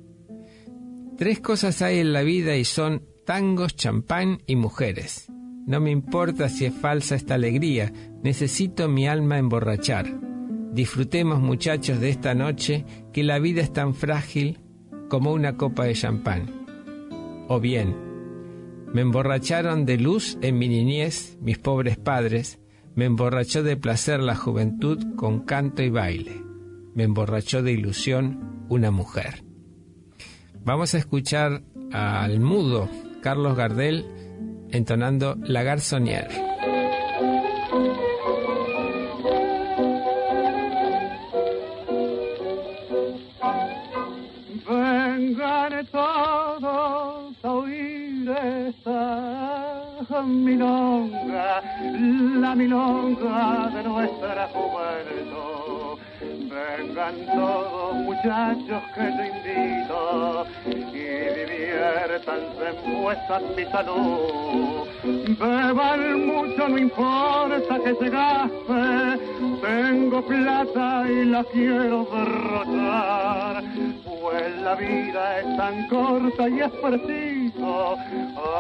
Tres 1.17 1.39
cosas 1.39 1.81
hay 1.81 1.97
en 1.97 2.13
la 2.13 2.21
vida 2.21 2.55
y 2.55 2.65
son 2.65 3.03
tangos, 3.25 3.75
champán 3.75 4.43
y 4.45 4.55
mujeres. 4.57 5.32
No 5.65 5.79
me 5.79 5.91
importa 5.91 6.49
si 6.49 6.65
es 6.65 6.73
falsa 6.73 7.15
esta 7.15 7.35
alegría, 7.35 7.93
necesito 8.21 8.89
mi 8.89 9.07
alma 9.07 9.37
emborrachar. 9.37 10.19
Disfrutemos 10.73 11.39
muchachos 11.39 11.99
de 11.99 12.09
esta 12.09 12.33
noche 12.33 12.85
que 13.13 13.23
la 13.23 13.39
vida 13.39 13.61
es 13.61 13.71
tan 13.71 13.93
frágil 13.93 14.59
como 15.07 15.31
una 15.31 15.55
copa 15.55 15.85
de 15.85 15.93
champán. 15.93 16.65
O 17.47 17.59
bien, 17.59 17.95
me 18.93 19.01
emborracharon 19.01 19.85
de 19.85 19.97
luz 19.97 20.37
en 20.41 20.57
mi 20.57 20.67
niñez 20.67 21.37
mis 21.41 21.59
pobres 21.59 21.97
padres, 21.97 22.59
me 22.95 23.05
emborrachó 23.05 23.63
de 23.63 23.77
placer 23.77 24.19
la 24.19 24.35
juventud 24.35 25.15
con 25.15 25.45
canto 25.45 25.81
y 25.81 25.89
baile, 25.89 26.43
me 26.93 27.03
emborrachó 27.03 27.63
de 27.63 27.71
ilusión 27.71 28.65
una 28.69 28.91
mujer. 28.91 29.43
Vamos 30.65 30.93
a 30.93 30.97
escuchar 30.97 31.63
al 31.91 32.39
mudo 32.39 32.89
Carlos 33.21 33.55
Gardel 33.55 34.05
entonando 34.73 35.35
La 35.43 35.63
Garzonière. 35.63 36.53
Milonga, 50.25 51.61
la 52.39 52.55
milonga 52.55 53.69
de 53.73 53.83
nuestra 53.83 54.47
juventud. 54.53 55.99
Vengan 56.49 57.25
todos 57.25 57.95
muchachos 57.95 58.83
que 58.95 59.01
te 59.01 59.27
invito 59.27 60.45
en 62.27 63.01
vuestra 63.01 63.39
mi 63.39 63.65
salud. 63.65 64.87
Beban 65.03 66.25
mucho, 66.25 66.69
no 66.69 66.77
importa 66.77 67.79
que 67.83 67.95
se 67.95 68.09
gaste, 68.09 69.19
tengo 69.61 70.21
plata 70.21 71.05
y 71.09 71.25
la 71.25 71.43
quiero 71.45 72.07
derrotar. 72.11 73.63
Pues 74.05 74.61
la 74.61 74.75
vida 74.75 75.39
es 75.39 75.57
tan 75.57 75.87
corta 75.89 76.47
y 76.47 76.59
es 76.61 76.71
preciso 76.71 77.97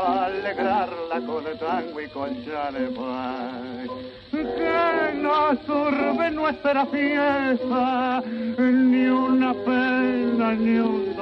alegrarla 0.07 1.21
con 1.25 1.43
tango 1.57 2.01
y 2.01 2.07
con 2.09 2.45
chalepán. 2.45 3.87
Que 4.31 5.21
no 5.21 5.55
turbe 5.65 6.31
nuestra 6.31 6.85
fiesta, 6.87 8.23
ni 8.57 9.05
una 9.05 9.53
pena 9.53 10.53
ni 10.53 10.79
un. 10.79 11.12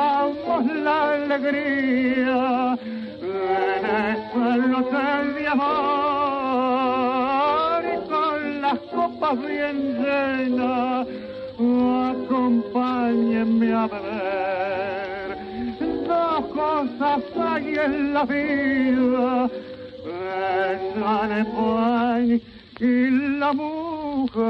Y 0.00 0.02
vivamos 0.02 0.64
la 0.82 1.12
alegría 1.12 2.78
en 3.20 3.84
esta 3.84 4.56
noche 4.56 5.06
de 5.34 5.44
amor. 5.48 5.82
Y 7.84 7.86
con 8.08 8.38
las 8.62 8.78
copas 8.78 9.36
bien 9.46 9.78
llenas, 10.00 11.06
acompáñenme 12.14 13.68
a 13.74 13.86
beber. 13.86 15.28
Dos 16.08 16.40
cosas 16.46 17.22
hay 17.36 17.68
en 17.74 18.14
la 18.14 18.24
vida, 18.24 19.50
el 20.06 20.78
chalepán 20.94 22.40
y 22.80 23.10
la 23.38 23.52
mujer. 23.52 24.40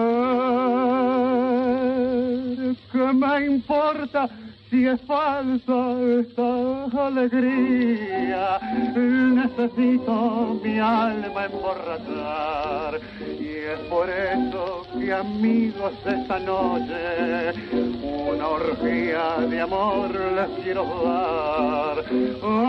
¿Qué 2.92 3.04
me 3.12 3.46
importa? 3.46 4.28
Si 4.70 4.86
es 4.86 5.00
falsa 5.00 6.00
esta 6.20 6.84
alegría, 7.08 8.60
necesito 8.94 10.60
mi 10.62 10.78
alma 10.78 11.46
emborrachar. 11.46 13.00
Y 13.20 13.48
es 13.48 13.80
por 13.90 14.08
eso 14.08 14.86
que 14.96 15.12
amigos 15.12 15.92
esta 16.06 16.38
noche, 16.38 17.52
una 17.92 18.46
orgía 18.46 19.44
de 19.50 19.60
amor 19.60 20.10
les 20.14 20.62
quiero 20.62 20.84
dar. 21.04 22.04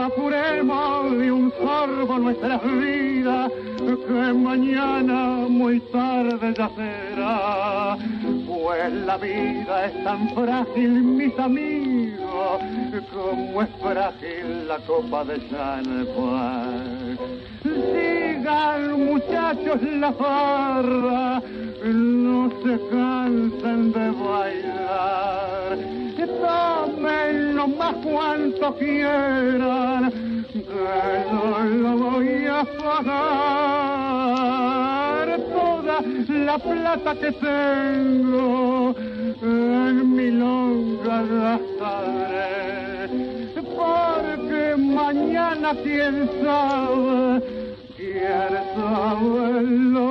Apuremos 0.03 1.17
de 1.19 1.31
un 1.31 1.53
sorbo 1.61 2.17
nuestras 2.17 2.63
vidas, 2.63 3.51
que 3.77 4.33
mañana 4.33 5.45
muy 5.47 5.79
tarde 5.91 6.51
ya 6.57 6.69
será. 6.69 7.97
Pues 8.47 8.93
la 9.05 9.17
vida 9.17 9.85
es 9.85 10.03
tan 10.03 10.29
frágil, 10.33 10.89
mis 10.89 11.37
amigos 11.37 11.90
como 13.13 13.61
es 13.61 13.69
frágil 13.81 14.67
la 14.67 14.77
copa 14.79 15.23
de 15.25 15.39
champán. 15.49 17.17
Sigan 17.63 19.05
muchachos 19.05 19.81
la 19.81 20.13
farra, 20.13 21.41
no 21.83 22.49
se 22.63 22.79
cansen 22.89 23.91
de 23.91 24.11
bailar. 24.11 26.00
Tomen 26.27 27.55
lo 27.55 27.67
más 27.67 27.95
cuanto 27.95 28.75
quieran, 28.75 30.45
que 30.51 31.25
no 31.31 31.63
lo 31.63 31.97
voy 31.97 32.45
a 32.45 32.63
pagar. 32.63 33.41
Toda 35.51 36.01
la 36.27 36.59
plata 36.59 37.15
que 37.15 37.31
tengo 37.31 38.93
en 39.41 40.15
mi 40.15 40.29
longa 40.31 41.23
gastaré, 41.23 43.09
porque 43.75 44.75
mañana 44.77 45.73
quién 45.83 46.29
sabe 46.43 47.41
quieres 47.97 48.65
saberlo, 48.75 50.05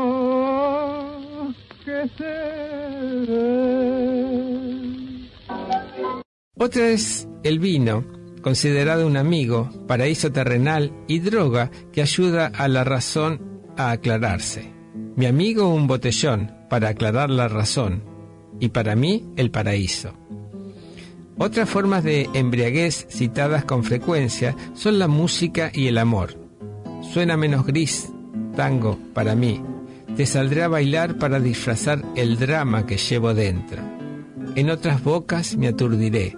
que 1.84 2.08
seré. 2.18 4.29
Otra 6.62 6.90
es 6.90 7.26
el 7.42 7.58
vino, 7.58 8.04
considerado 8.42 9.06
un 9.06 9.16
amigo, 9.16 9.70
paraíso 9.86 10.30
terrenal 10.30 10.92
y 11.08 11.20
droga 11.20 11.70
que 11.90 12.02
ayuda 12.02 12.52
a 12.54 12.68
la 12.68 12.84
razón 12.84 13.62
a 13.78 13.92
aclararse. 13.92 14.70
Mi 15.16 15.24
amigo 15.24 15.72
un 15.72 15.86
botellón 15.86 16.52
para 16.68 16.90
aclarar 16.90 17.30
la 17.30 17.48
razón 17.48 18.02
y 18.61 18.68
para 18.68 18.94
mí 18.94 19.24
el 19.36 19.50
paraíso. 19.50 20.12
Otras 21.38 21.66
formas 21.66 22.04
de 22.04 22.28
embriaguez 22.34 23.06
citadas 23.08 23.64
con 23.64 23.82
frecuencia 23.82 24.54
son 24.74 24.98
la 24.98 25.08
música 25.08 25.70
y 25.72 25.86
el 25.86 25.96
amor. 25.96 26.36
Suena 27.11 27.38
menos 27.38 27.64
gris, 27.64 28.12
tango, 28.54 28.98
para 29.14 29.34
mí. 29.34 29.62
Te 30.14 30.26
saldré 30.26 30.64
a 30.64 30.68
bailar 30.68 31.16
para 31.16 31.40
disfrazar 31.40 32.04
el 32.16 32.38
drama 32.38 32.84
que 32.84 32.98
llevo 32.98 33.32
dentro. 33.32 33.82
En 34.56 34.68
otras 34.68 35.02
bocas 35.02 35.56
me 35.56 35.66
aturdiré. 35.66 36.36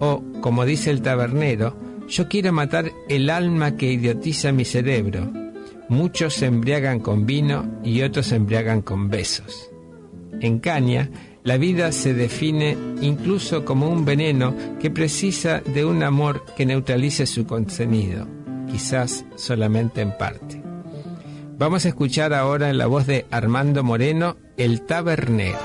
O, 0.00 0.24
como 0.40 0.64
dice 0.64 0.90
el 0.90 1.02
tabernero, 1.02 1.76
yo 2.08 2.28
quiero 2.28 2.52
matar 2.52 2.90
el 3.08 3.30
alma 3.30 3.76
que 3.76 3.92
idiotiza 3.92 4.50
mi 4.50 4.64
cerebro. 4.64 5.30
Muchos 5.88 6.34
se 6.34 6.46
embriagan 6.46 6.98
con 6.98 7.26
vino 7.26 7.80
y 7.84 8.02
otros 8.02 8.26
se 8.26 8.36
embriagan 8.36 8.82
con 8.82 9.08
besos. 9.08 9.70
En 10.40 10.58
Caña, 10.58 11.10
la 11.44 11.56
vida 11.56 11.92
se 11.92 12.14
define 12.14 12.76
incluso 13.00 13.64
como 13.64 13.88
un 13.88 14.04
veneno 14.04 14.54
que 14.80 14.90
precisa 14.90 15.60
de 15.60 15.84
un 15.84 16.02
amor 16.02 16.44
que 16.56 16.66
neutralice 16.66 17.26
su 17.26 17.46
contenido, 17.46 18.26
quizás 18.70 19.24
solamente 19.36 20.00
en 20.00 20.16
parte. 20.16 20.62
Vamos 21.58 21.84
a 21.84 21.88
escuchar 21.88 22.32
ahora 22.32 22.70
en 22.70 22.78
la 22.78 22.86
voz 22.86 23.06
de 23.06 23.26
Armando 23.30 23.84
Moreno, 23.84 24.36
El 24.56 24.82
Tabernero. 24.82 25.58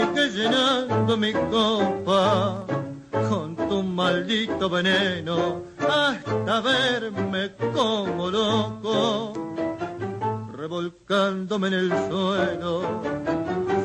Sigue 0.00 0.30
llenando 0.30 1.14
mi 1.14 1.30
copa 1.30 2.64
con 3.28 3.54
tu 3.54 3.82
maldito 3.82 4.70
veneno 4.70 5.62
hasta 5.78 6.60
verme 6.62 7.50
como 7.74 8.30
loco, 8.30 9.34
revolcándome 10.56 11.68
en 11.68 11.74
el 11.74 11.88
suelo. 12.08 13.02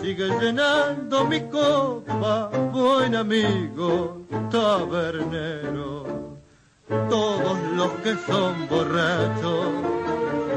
Sigue 0.01 0.29
llenando 0.39 1.25
mi 1.25 1.41
copa, 1.49 2.49
buen 2.71 3.13
amigo 3.13 4.25
tabernero. 4.49 6.37
Todos 7.09 7.57
los 7.75 7.91
que 8.03 8.15
son 8.25 8.69
borrachos 8.69 9.67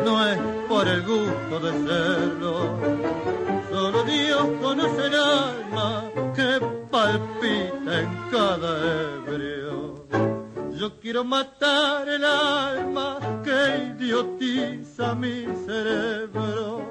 no 0.05 0.25
es 0.25 0.39
por 0.69 0.87
el 0.87 1.03
gusto 1.03 1.59
de 1.59 1.73
serlo. 1.85 3.48
Solo 3.91 4.05
Dios 4.05 4.47
conoce 4.61 5.07
el 5.07 5.15
alma 5.15 6.05
que 6.37 6.61
palpita 6.91 8.01
en 8.03 8.31
cada 8.31 8.71
ebrio. 9.15 10.05
Yo 10.79 11.01
quiero 11.01 11.25
matar 11.25 12.07
el 12.07 12.23
alma 12.23 13.19
que 13.43 13.95
idiotiza 13.97 15.15
mi 15.15 15.47
cerebro. 15.65 16.83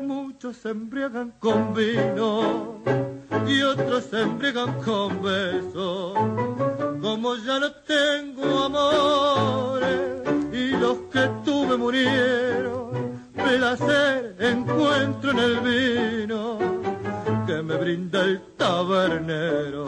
Muchos 0.00 0.56
se 0.56 0.70
embriagan 0.70 1.34
con 1.38 1.74
vino 1.74 2.80
y 3.46 3.60
otros 3.60 4.04
se 4.04 4.22
embriagan 4.22 4.82
con 4.82 5.22
besos. 5.22 6.14
Como 7.02 7.36
ya 7.36 7.60
no 7.60 7.70
tengo 7.86 8.64
amores 8.64 10.22
y 10.54 10.70
los 10.70 10.96
que 11.12 11.28
tuve 11.44 11.76
murieron, 11.76 12.87
placer 13.38 14.36
encuentro 14.38 15.30
en 15.30 15.38
el 15.38 15.60
vino 15.60 16.58
que 17.46 17.62
me 17.62 17.76
brinda 17.76 18.22
el 18.22 18.40
tabernero. 18.56 19.86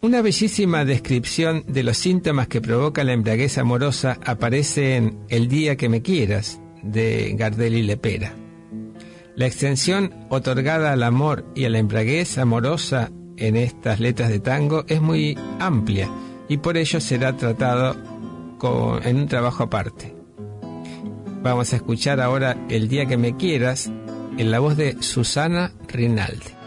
Una 0.00 0.22
bellísima 0.22 0.84
descripción 0.84 1.64
de 1.66 1.82
los 1.82 1.96
síntomas 1.96 2.48
que 2.48 2.60
provoca 2.60 3.04
la 3.04 3.12
embriaguez 3.12 3.58
amorosa 3.58 4.18
aparece 4.24 4.96
en 4.96 5.18
El 5.28 5.48
día 5.48 5.76
que 5.76 5.88
me 5.88 6.02
quieras, 6.02 6.60
de 6.82 7.34
Gardel 7.36 7.74
y 7.74 7.82
Lepera. 7.82 8.34
La 9.36 9.46
extensión 9.46 10.12
otorgada 10.28 10.92
al 10.92 11.02
amor 11.02 11.44
y 11.54 11.64
a 11.64 11.70
la 11.70 11.78
embriaguez 11.78 12.38
amorosa 12.38 13.10
en 13.36 13.56
estas 13.56 14.00
letras 14.00 14.30
de 14.30 14.40
tango 14.40 14.84
es 14.88 15.00
muy 15.00 15.38
amplia 15.58 16.08
y 16.50 16.56
por 16.58 16.76
ello 16.76 17.00
será 17.00 17.36
tratado 17.36 17.94
en 19.04 19.16
un 19.16 19.28
trabajo 19.28 19.62
aparte. 19.62 20.14
Vamos 21.42 21.72
a 21.72 21.76
escuchar 21.76 22.20
ahora 22.20 22.56
El 22.68 22.88
día 22.88 23.06
que 23.06 23.16
me 23.16 23.36
quieras 23.36 23.90
en 24.36 24.50
la 24.50 24.58
voz 24.58 24.76
de 24.76 25.00
Susana 25.00 25.72
Rinaldi. 25.86 26.59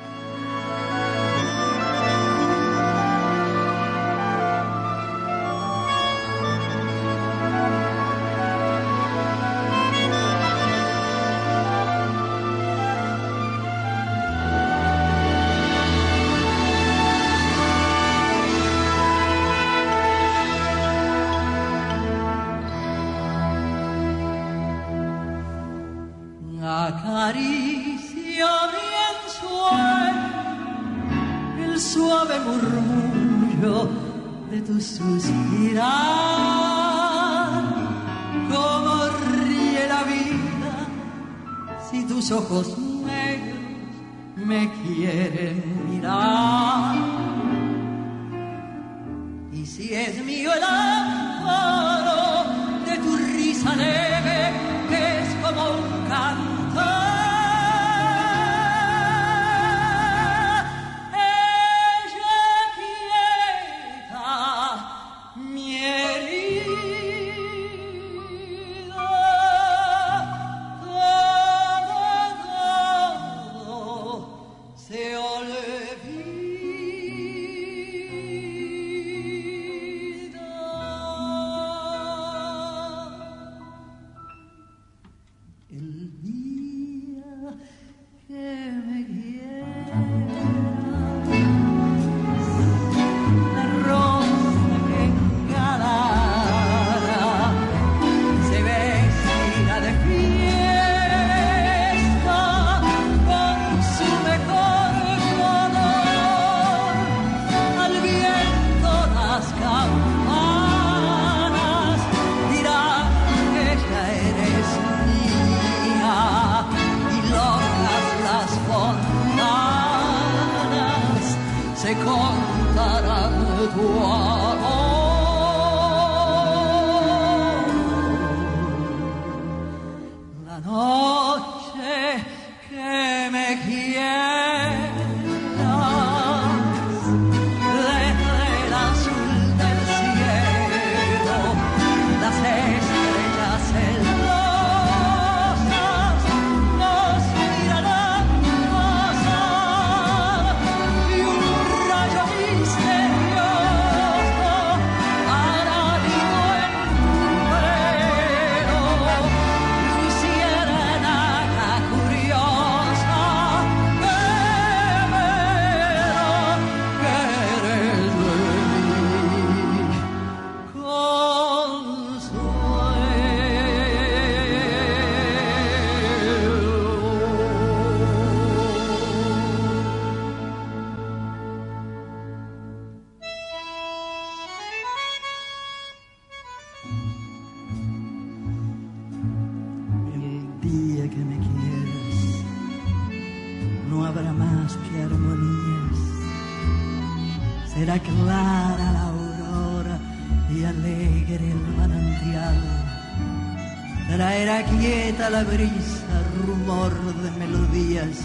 La 205.30 205.44
brisa 205.44 206.22
rumor 206.46 206.94
de 207.24 207.32
melodías 207.32 208.20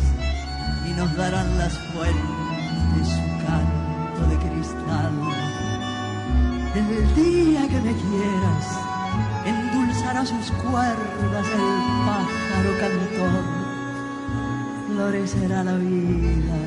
y 0.86 0.92
nos 0.92 1.16
darán 1.16 1.56
las 1.56 1.78
fuentes 1.78 3.08
su 3.14 3.46
canto 3.46 4.22
de 4.28 4.36
cristal. 4.36 5.12
El 6.74 7.14
día 7.14 7.68
que 7.68 7.80
me 7.80 7.94
quieras, 8.04 8.66
endulzará 9.46 10.26
sus 10.26 10.50
cuerdas 10.62 11.46
el 11.60 11.68
pájaro 12.08 12.72
cantor. 12.80 13.44
Florecerá 14.88 15.64
la 15.64 15.76
vida, 15.76 16.58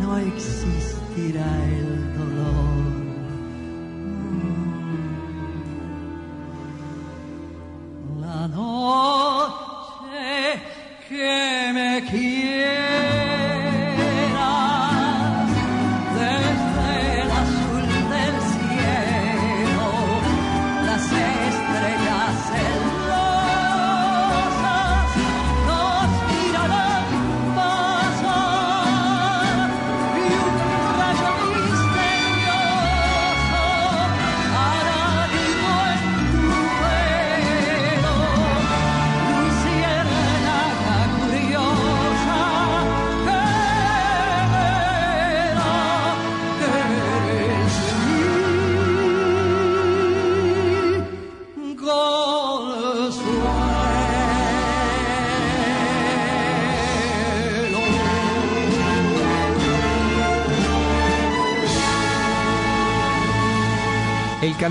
no 0.00 0.18
existirá 0.18 1.46
el 1.64 2.18
dolor. 2.18 2.83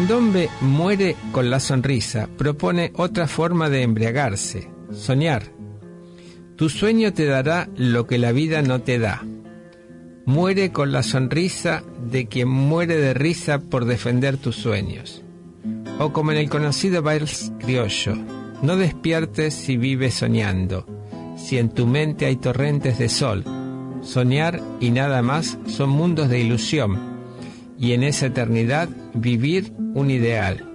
Candombe 0.04 0.50
muere 0.60 1.16
con 1.32 1.50
la 1.50 1.62
sonrisa, 1.62 2.28
propone 2.38 2.92
otra 2.96 3.26
forma 3.26 3.70
de 3.70 3.84
embriagarse, 3.84 4.70
soñar. 4.92 5.44
Tu 6.58 6.68
sueño 6.68 7.14
te 7.14 7.24
dará 7.24 7.70
lo 7.78 8.06
que 8.06 8.18
la 8.18 8.34
vida 8.34 8.62
no 8.62 8.82
te 8.82 9.00
da. 9.00 9.24
Muere 10.26 10.74
con 10.74 10.92
la 10.92 11.04
sonrisa 11.04 11.84
de 12.12 12.28
quien 12.28 12.50
muere 12.50 12.98
de 12.98 13.14
risa 13.14 13.60
por 13.60 13.86
defender 13.86 14.36
tus 14.36 14.58
sueños. 14.58 15.24
O 16.00 16.12
como 16.12 16.34
en 16.34 16.38
el 16.40 16.50
conocido 16.50 17.02
vals 17.02 17.54
criollo, 17.60 18.18
no 18.62 18.76
despiertes 18.76 19.54
si 19.54 19.78
vives 19.78 20.16
soñando, 20.16 20.86
si 21.38 21.58
en 21.58 21.70
tu 21.70 21.88
mente 21.88 22.26
hay 22.26 22.36
torrentes 22.36 23.00
de 23.00 23.08
sol. 23.08 23.46
Soñar 24.02 24.60
y 24.82 24.92
nada 24.92 25.22
más 25.22 25.58
son 25.66 25.92
mundos 25.92 26.28
de 26.28 26.42
ilusión 26.42 27.13
y 27.78 27.94
en 27.94 28.04
esa 28.04 28.28
eternidad 28.28 28.90
vivir 29.14 29.74
un 29.94 30.12
ideal, 30.12 30.70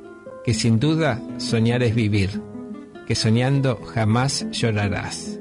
que 0.44 0.54
sin 0.54 0.78
duda 0.78 1.20
soñar 1.38 1.82
es 1.82 1.94
vivir, 1.94 2.42
que 3.06 3.14
soñando 3.14 3.76
jamás 3.76 4.46
llorarás. 4.50 5.38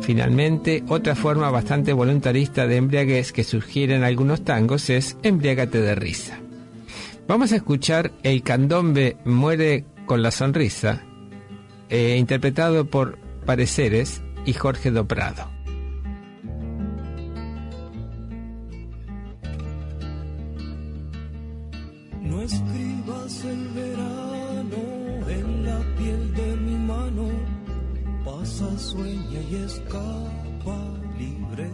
Finalmente, 0.00 0.82
otra 0.88 1.14
forma 1.14 1.50
bastante 1.50 1.92
voluntarista 1.92 2.66
de 2.66 2.76
embriaguez 2.76 3.32
que 3.32 3.44
sugieren 3.44 4.02
algunos 4.02 4.44
tangos 4.44 4.88
es 4.88 5.16
embriágate 5.22 5.80
de 5.80 5.94
risa. 5.94 6.38
Vamos 7.28 7.52
a 7.52 7.56
escuchar 7.56 8.12
El 8.22 8.42
candombe 8.42 9.16
muere 9.24 9.84
con 10.06 10.22
la 10.22 10.30
sonrisa, 10.30 11.04
eh, 11.88 12.16
interpretado 12.18 12.86
por 12.86 13.18
Pareceres 13.44 14.22
y 14.44 14.52
Jorge 14.54 14.90
Doprado. 14.90 15.59
Sueña 28.80 29.40
y 29.50 29.54
escapa 29.56 30.78
libre. 31.18 31.70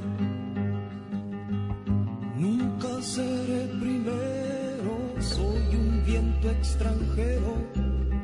Nunca 2.36 3.00
seré 3.00 3.66
primero, 3.80 4.92
soy 5.20 5.76
un 5.76 6.04
viento 6.04 6.50
extranjero 6.50 7.54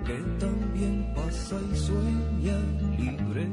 que 0.04 0.18
también 0.38 1.12
pasa 1.14 1.56
y 1.72 1.76
sueña 1.76 2.58
libre. 2.98 3.48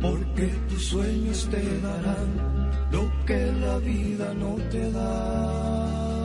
Porque 0.00 0.46
tus 0.68 0.84
sueños 0.86 1.48
te 1.50 1.80
darán 1.80 2.70
lo 2.90 3.02
que 3.26 3.52
la 3.60 3.78
vida 3.78 4.32
no 4.34 4.56
te 4.70 4.90
da. 4.90 6.15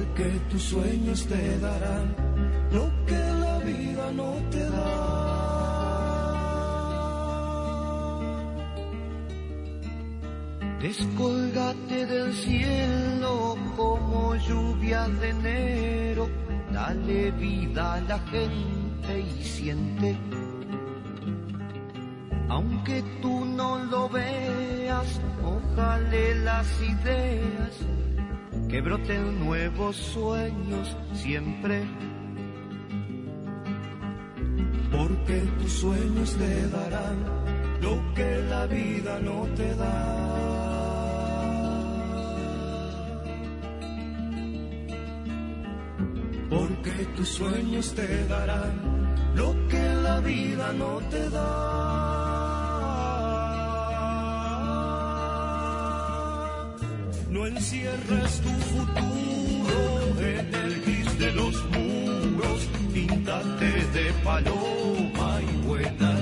Porque 0.00 0.30
tus 0.50 0.62
sueños 0.62 1.26
te 1.26 1.58
darán 1.58 2.14
lo 2.72 2.90
que 3.04 3.18
la 3.18 3.58
vida 3.58 4.10
no 4.12 4.32
te 4.50 4.64
da. 4.70 5.20
Descolgate 10.80 12.06
del 12.06 12.32
cielo 12.32 13.58
como 13.76 14.36
lluvia 14.36 15.06
de 15.06 15.28
enero, 15.28 16.30
dale 16.72 17.30
vida 17.32 17.94
a 17.94 18.00
la 18.00 18.18
gente 18.20 19.20
y 19.20 19.44
siente. 19.44 20.16
Aunque 22.48 23.04
tú 23.20 23.44
no 23.44 23.84
lo 23.84 24.08
veas, 24.08 25.20
ojalá 25.44 26.34
las 26.42 26.66
ideas 26.80 27.74
que 28.70 28.80
broten 28.80 29.40
nuevos 29.40 29.96
sueños 29.96 30.96
siempre. 31.12 31.82
Porque 34.92 35.40
tus 35.58 35.72
sueños 35.72 36.36
te 36.36 36.68
darán 36.68 37.18
lo 37.80 38.14
que 38.14 38.42
la 38.48 38.66
vida 38.66 39.18
no 39.20 39.46
te 39.56 39.74
da. 39.74 40.50
Porque 46.48 46.90
tus 47.16 47.28
sueños 47.28 47.94
te 47.94 48.26
darán 48.26 49.14
lo 49.34 49.54
que 49.68 49.94
la 50.02 50.20
vida 50.20 50.72
no 50.72 51.00
te 51.10 51.30
da. 51.30 51.89
No 57.50 57.56
encierres 57.56 58.40
tu 58.42 58.48
futuro 58.70 60.20
en 60.20 60.54
el 60.54 60.82
gris 60.82 61.18
de 61.18 61.32
los 61.32 61.54
muros, 61.70 62.68
píntate 62.94 63.70
de 63.92 64.12
paloma 64.24 65.40
y 65.42 65.66
vuela. 65.66 66.14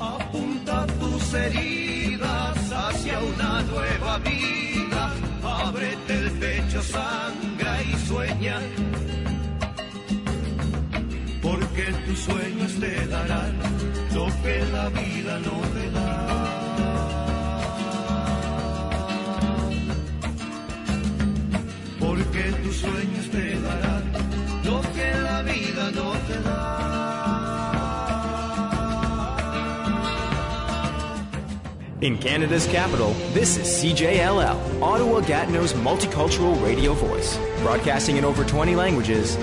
Apunta 0.00 0.86
tus 0.98 1.34
heridas 1.34 2.72
hacia 2.72 3.18
una 3.18 3.62
nueva 3.62 4.18
vida, 4.18 5.12
ábrete 5.44 6.18
el 6.18 6.30
pecho, 6.32 6.82
sangra 6.82 7.82
y 7.82 8.06
sueña. 8.08 8.60
Porque 11.42 11.84
tus 12.06 12.18
sueños 12.18 12.72
te 12.80 13.06
darán 13.08 13.58
lo 14.14 14.26
que 14.42 14.64
la 14.72 14.88
vida 14.88 15.38
no 15.40 15.60
te 15.74 15.90
da. 15.90 16.51
In 32.02 32.18
Canada's 32.18 32.66
capital, 32.66 33.12
this 33.32 33.56
is 33.56 33.68
CJLL, 33.68 34.82
Ottawa 34.82 35.20
Gatineau's 35.20 35.72
multicultural 35.72 36.60
radio 36.60 36.94
voice, 36.94 37.38
broadcasting 37.60 38.16
in 38.16 38.24
over 38.24 38.42
20 38.44 38.74
languages, 38.74 39.36